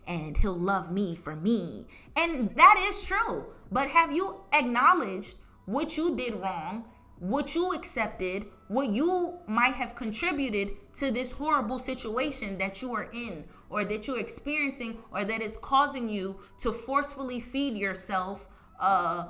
and 0.07 0.37
he'll 0.37 0.59
love 0.59 0.93
me 0.93 1.15
for 1.15 1.35
me. 1.35 1.87
And 2.15 2.55
that 2.57 2.85
is 2.89 3.03
true. 3.03 3.47
But 3.73 3.89
have 3.89 4.13
you 4.13 4.41
acknowledged 4.53 5.37
what 5.67 5.97
you 5.97 6.17
did 6.17 6.35
wrong, 6.37 6.85
what 7.19 7.55
you 7.55 7.73
accepted, 7.73 8.47
what 8.69 8.89
you 8.89 9.35
might 9.47 9.75
have 9.75 9.95
contributed 9.95 10.73
to 10.95 11.11
this 11.11 11.33
horrible 11.33 11.79
situation 11.79 12.59
that 12.59 12.83
you 12.83 12.95
are 12.95 13.09
in 13.13 13.45
or 13.71 13.85
that 13.85 14.07
you're 14.07 14.19
experiencing 14.19 14.99
or 15.13 15.25
that 15.25 15.41
is 15.41 15.57
causing 15.59 16.09
you 16.09 16.39
to 16.61 16.73
forcefully 16.73 17.41
feed 17.41 17.77
yourself 17.77 18.47
uh, 18.81 19.27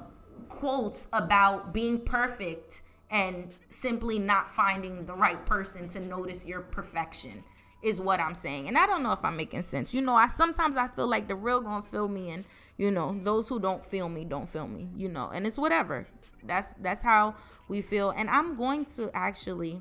quotes 0.49 1.09
about 1.12 1.73
being 1.73 2.01
perfect 2.01 2.83
and 3.11 3.51
simply 3.70 4.18
not 4.18 4.51
finding 4.51 5.07
the 5.07 5.14
right 5.14 5.44
person 5.47 5.88
to 5.88 6.01
notice 6.01 6.47
your 6.47 6.61
perfection? 6.61 7.44
is 7.85 8.01
what 8.01 8.18
I'm 8.18 8.35
saying. 8.35 8.66
And 8.66 8.79
I 8.79 8.87
don't 8.87 9.03
know 9.03 9.12
if 9.12 9.23
I'm 9.23 9.37
making 9.37 9.62
sense. 9.62 9.92
You 9.92 10.01
know, 10.01 10.14
I 10.14 10.29
sometimes 10.29 10.77
I 10.77 10.88
feel 10.88 11.07
like 11.07 11.29
the 11.29 11.35
real 11.35 11.61
gonna 11.61 11.83
feel 11.83 12.09
me 12.09 12.31
and 12.31 12.44
you 12.77 12.91
know, 12.91 13.17
those 13.21 13.49
who 13.49 13.61
don't 13.61 13.85
feel 13.85 14.09
me 14.09 14.25
don't 14.25 14.49
feel 14.49 14.67
me, 14.67 14.89
you 14.97 15.09
know. 15.09 15.31
And 15.33 15.47
it's 15.47 15.59
whatever. 15.59 16.07
That's 16.43 16.75
that's 16.81 17.03
how 17.03 17.35
we 17.69 17.83
feel. 17.83 18.11
And 18.11 18.29
I'm 18.29 18.57
going 18.57 18.85
to 18.97 19.11
actually 19.15 19.81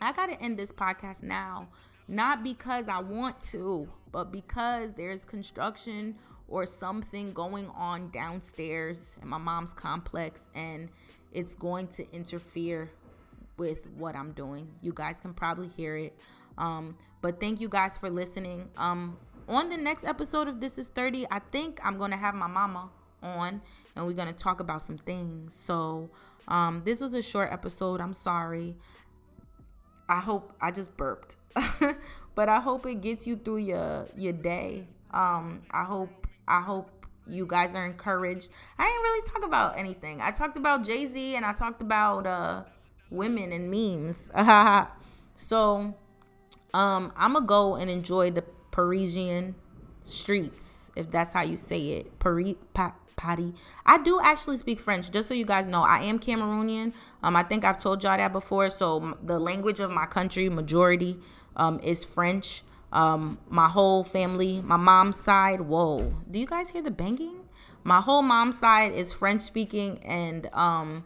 I 0.00 0.12
got 0.12 0.26
to 0.26 0.40
end 0.40 0.58
this 0.58 0.70
podcast 0.70 1.22
now, 1.22 1.68
not 2.06 2.44
because 2.44 2.88
I 2.88 3.00
want 3.00 3.40
to, 3.50 3.88
but 4.12 4.30
because 4.30 4.92
there's 4.92 5.24
construction 5.24 6.14
or 6.46 6.66
something 6.66 7.32
going 7.32 7.68
on 7.76 8.10
downstairs 8.10 9.16
in 9.20 9.28
my 9.28 9.38
mom's 9.38 9.74
complex 9.74 10.46
and 10.54 10.88
it's 11.32 11.54
going 11.54 11.88
to 11.88 12.10
interfere 12.12 12.90
with 13.58 13.86
what 13.96 14.14
I'm 14.14 14.32
doing. 14.32 14.68
You 14.80 14.92
guys 14.94 15.20
can 15.20 15.34
probably 15.34 15.68
hear 15.68 15.96
it. 15.96 16.16
Um, 16.56 16.96
but 17.20 17.40
thank 17.40 17.60
you 17.60 17.68
guys 17.68 17.98
for 17.98 18.08
listening. 18.08 18.68
Um, 18.76 19.18
on 19.48 19.70
the 19.70 19.76
next 19.76 20.04
episode 20.04 20.46
of 20.46 20.60
This 20.60 20.78
Is 20.78 20.88
30, 20.88 21.26
I 21.30 21.38
think 21.38 21.80
I'm 21.82 21.98
going 21.98 22.10
to 22.10 22.16
have 22.16 22.34
my 22.34 22.46
mama 22.46 22.90
on 23.22 23.60
and 23.96 24.06
we're 24.06 24.12
going 24.12 24.32
to 24.32 24.38
talk 24.38 24.60
about 24.60 24.82
some 24.82 24.98
things. 24.98 25.54
So, 25.54 26.10
um, 26.46 26.82
this 26.84 27.00
was 27.00 27.14
a 27.14 27.22
short 27.22 27.52
episode. 27.52 28.00
I'm 28.00 28.14
sorry. 28.14 28.76
I 30.08 30.20
hope 30.20 30.52
I 30.60 30.70
just 30.70 30.96
burped. 30.96 31.36
but 32.34 32.48
I 32.48 32.60
hope 32.60 32.86
it 32.86 33.00
gets 33.00 33.26
you 33.26 33.36
through 33.36 33.58
your 33.58 34.06
your 34.16 34.32
day. 34.32 34.86
Um, 35.12 35.62
I 35.70 35.84
hope 35.84 36.26
I 36.46 36.60
hope 36.60 37.06
you 37.26 37.44
guys 37.46 37.74
are 37.74 37.84
encouraged. 37.84 38.50
I 38.78 38.86
didn't 38.86 39.02
really 39.02 39.28
talk 39.28 39.44
about 39.44 39.78
anything. 39.78 40.22
I 40.22 40.30
talked 40.30 40.56
about 40.56 40.84
Jay-Z 40.84 41.36
and 41.36 41.44
I 41.44 41.52
talked 41.52 41.82
about 41.82 42.26
uh 42.26 42.62
women 43.10 43.52
and 43.52 43.70
memes. 43.70 44.30
so 45.36 45.94
um, 46.74 47.12
I'm 47.16 47.34
gonna 47.34 47.46
go 47.46 47.76
and 47.76 47.90
enjoy 47.90 48.30
the 48.30 48.44
Parisian 48.78 49.56
streets, 50.04 50.92
if 50.94 51.10
that's 51.10 51.32
how 51.32 51.42
you 51.42 51.56
say 51.56 51.80
it. 51.94 52.16
Paris, 52.20 52.54
pa- 52.74 52.94
Patty. 53.16 53.52
I 53.84 54.00
do 54.00 54.20
actually 54.22 54.56
speak 54.56 54.78
French, 54.78 55.10
just 55.10 55.26
so 55.26 55.34
you 55.34 55.44
guys 55.44 55.66
know. 55.66 55.82
I 55.82 56.02
am 56.02 56.20
Cameroonian. 56.20 56.92
Um, 57.24 57.34
I 57.34 57.42
think 57.42 57.64
I've 57.64 57.80
told 57.80 58.04
y'all 58.04 58.16
that 58.16 58.32
before. 58.32 58.70
So 58.70 59.18
the 59.20 59.40
language 59.40 59.80
of 59.80 59.90
my 59.90 60.06
country, 60.06 60.48
majority, 60.48 61.18
um, 61.56 61.80
is 61.80 62.04
French. 62.04 62.62
Um, 62.92 63.38
my 63.48 63.68
whole 63.68 64.04
family, 64.04 64.62
my 64.62 64.76
mom's 64.76 65.18
side. 65.18 65.60
Whoa, 65.60 66.14
do 66.30 66.38
you 66.38 66.46
guys 66.46 66.70
hear 66.70 66.82
the 66.82 66.92
banging? 66.92 67.48
My 67.82 68.00
whole 68.00 68.22
mom's 68.22 68.58
side 68.60 68.92
is 68.92 69.12
French 69.12 69.42
speaking, 69.42 69.98
and 70.04 70.46
um, 70.52 71.04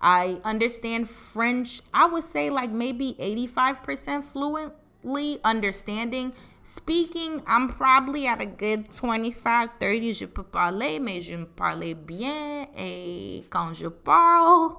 I 0.00 0.40
understand 0.42 1.08
French. 1.08 1.82
I 1.94 2.06
would 2.06 2.24
say 2.24 2.50
like 2.50 2.72
maybe 2.72 3.14
85% 3.20 4.24
fluently 4.24 5.38
understanding. 5.44 6.32
Speaking, 6.64 7.42
I'm 7.46 7.68
probably 7.68 8.26
at 8.26 8.40
a 8.40 8.46
good 8.46 8.92
25, 8.92 9.78
30. 9.80 10.12
Je 10.12 10.26
peux 10.26 10.44
parler, 10.44 11.00
mais 11.00 11.20
je 11.20 11.36
me 11.36 11.44
parle 11.44 11.94
bien. 11.94 12.68
Et 12.76 13.44
quand 13.50 13.74
je 13.74 13.88
parle, 13.88 14.76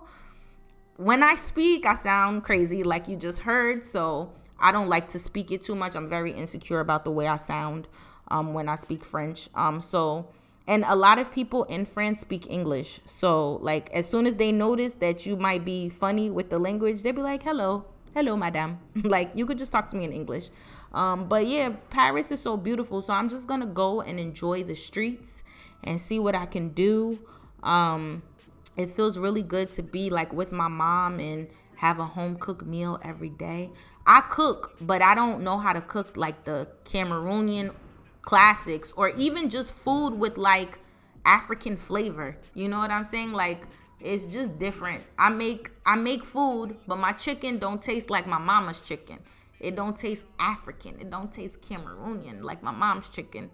when 0.98 1.22
I 1.22 1.36
speak, 1.36 1.86
I 1.86 1.96
sound 1.96 2.44
crazy 2.44 2.84
like 2.84 3.08
you 3.08 3.18
just 3.18 3.40
heard. 3.40 3.86
So 3.86 4.32
I 4.60 4.72
don't 4.72 4.88
like 4.88 5.10
to 5.10 5.20
speak 5.20 5.52
it 5.52 5.62
too 5.62 5.76
much. 5.76 5.96
I'm 5.96 6.08
very 6.08 6.32
insecure 6.32 6.80
about 6.80 7.04
the 7.04 7.12
way 7.12 7.28
I 7.28 7.36
sound 7.38 7.90
um, 8.30 8.54
when 8.54 8.70
I 8.70 8.76
speak 8.76 9.04
French. 9.04 9.50
Um, 9.54 9.82
so, 9.82 10.30
and 10.66 10.86
a 10.88 10.96
lot 10.96 11.20
of 11.20 11.34
people 11.34 11.66
in 11.66 11.86
France 11.86 12.22
speak 12.22 12.50
English. 12.50 13.02
So, 13.04 13.60
like, 13.62 13.90
as 13.92 14.08
soon 14.08 14.26
as 14.26 14.36
they 14.36 14.54
notice 14.54 14.94
that 14.96 15.26
you 15.26 15.36
might 15.36 15.66
be 15.66 15.90
funny 15.90 16.30
with 16.30 16.50
the 16.50 16.60
language, 16.60 17.04
they'll 17.04 17.14
be 17.14 17.22
like, 17.22 17.44
hello, 17.44 17.84
hello, 18.14 18.38
madame. 18.38 18.80
like, 19.04 19.32
you 19.36 19.46
could 19.46 19.58
just 19.58 19.74
talk 19.74 19.90
to 19.90 19.98
me 19.98 20.06
in 20.06 20.14
English. 20.14 20.50
Um, 20.94 21.28
but 21.28 21.48
yeah, 21.48 21.76
Paris 21.89 22.32
is 22.32 22.41
so 22.41 22.56
beautiful. 22.58 23.02
So, 23.02 23.14
I'm 23.14 23.30
just 23.30 23.48
gonna 23.48 23.66
go 23.66 24.02
and 24.02 24.20
enjoy 24.20 24.64
the 24.64 24.76
streets 24.76 25.44
and 25.84 26.00
see 26.00 26.20
what 26.20 26.36
I 26.36 26.46
can 26.46 26.70
do. 26.70 27.20
Um, 27.64 28.24
it 28.76 28.89
feels 28.89 29.18
really 29.18 29.44
good 29.44 29.72
to 29.74 29.84
be 29.84 30.10
like 30.10 30.34
with 30.34 30.52
my 30.52 30.68
mom 30.68 31.20
and 31.20 31.48
have 31.76 32.00
a 32.00 32.06
home 32.06 32.36
cooked 32.38 32.66
meal 32.66 33.00
every 33.04 33.30
day. 33.30 33.70
I 34.06 34.22
cook, 34.22 34.76
but 34.82 35.02
I 35.02 35.16
don't 35.16 35.44
know 35.44 35.58
how 35.58 35.74
to 35.74 35.82
cook 35.82 36.18
like 36.18 36.44
the 36.44 36.68
Cameroonian 36.86 37.74
classics 38.22 38.94
or 38.96 39.10
even 39.10 39.50
just 39.50 39.74
food 39.74 40.12
with 40.12 40.38
like 40.38 40.80
African 41.26 41.78
flavor. 41.78 42.38
You 42.54 42.68
know 42.68 42.80
what 42.80 42.91
I'm 42.91 43.06
saying? 43.06 43.34
Like 43.34 43.68
it's 44.00 44.26
just 44.26 44.58
different. 44.60 45.04
I 45.18 45.30
make 45.30 45.72
I 45.86 45.96
make 45.96 46.24
food, 46.24 46.78
but 46.88 46.98
my 46.98 47.14
chicken 47.14 47.60
don't 47.60 47.82
taste 47.82 48.10
like 48.10 48.28
my 48.28 48.38
mama's 48.38 48.82
chicken. 48.82 49.20
It 49.64 49.76
don't 49.76 49.95
taste 49.95 50.28
African. 50.39 50.99
It 50.99 51.09
don't 51.09 51.32
taste 51.32 51.61
Cameroonian 51.61 52.43
like 52.43 52.61
my 52.61 52.72
mom's 52.72 53.09
chicken. 53.09 53.49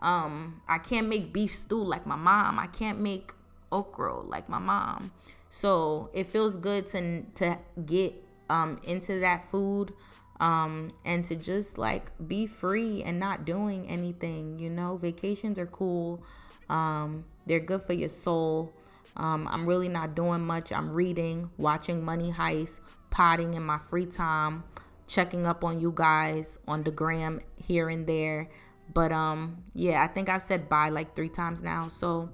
Um, 0.00 0.60
I 0.68 0.78
can't 0.78 1.08
make 1.08 1.32
beef 1.32 1.54
stew 1.54 1.82
like 1.82 2.06
my 2.06 2.16
mom. 2.16 2.58
I 2.58 2.66
can't 2.66 3.00
make 3.00 3.32
okra 3.70 4.20
like 4.20 4.48
my 4.48 4.58
mom. 4.58 5.12
So 5.50 6.10
it 6.12 6.26
feels 6.26 6.56
good 6.56 6.86
to 6.88 7.22
to 7.36 7.58
get 7.86 8.14
um 8.50 8.80
into 8.84 9.20
that 9.20 9.50
food 9.50 9.92
um 10.40 10.90
and 11.04 11.24
to 11.26 11.36
just 11.36 11.78
like 11.78 12.10
be 12.26 12.46
free 12.46 13.02
and 13.02 13.20
not 13.20 13.44
doing 13.44 13.86
anything, 13.88 14.58
you 14.58 14.70
know. 14.70 14.96
Vacations 14.96 15.58
are 15.58 15.66
cool. 15.66 16.22
Um 16.68 17.24
they're 17.46 17.60
good 17.60 17.82
for 17.82 17.92
your 17.92 18.08
soul. 18.08 18.72
Um 19.16 19.46
I'm 19.48 19.66
really 19.66 19.88
not 19.88 20.14
doing 20.14 20.40
much. 20.40 20.72
I'm 20.72 20.90
reading, 20.90 21.50
watching 21.58 22.04
Money 22.04 22.32
Heist, 22.32 22.80
potting 23.10 23.54
in 23.54 23.62
my 23.62 23.78
free 23.78 24.06
time, 24.06 24.64
checking 25.12 25.46
up 25.46 25.64
on 25.64 25.80
you 25.80 25.92
guys 25.94 26.58
on 26.66 26.82
the 26.82 26.90
gram 26.90 27.40
here 27.56 27.88
and 27.88 28.06
there. 28.06 28.48
But 28.92 29.12
um 29.12 29.62
yeah, 29.74 30.02
I 30.02 30.08
think 30.08 30.28
I've 30.28 30.42
said 30.42 30.68
bye 30.68 30.88
like 30.88 31.14
3 31.14 31.28
times 31.28 31.62
now. 31.62 31.88
So 31.88 32.30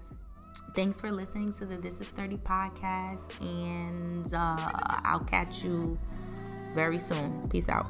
Thanks 0.75 1.01
for 1.01 1.11
listening 1.11 1.53
to 1.55 1.67
the 1.67 1.77
This 1.77 2.01
Is 2.01 2.09
30 2.09 2.37
podcast, 2.39 3.41
and 3.41 4.33
uh, 4.33 4.57
I'll 5.05 5.25
catch 5.27 5.65
you 5.65 5.99
very 6.75 6.99
soon. 6.99 7.49
Peace 7.49 7.69
out. 7.69 7.87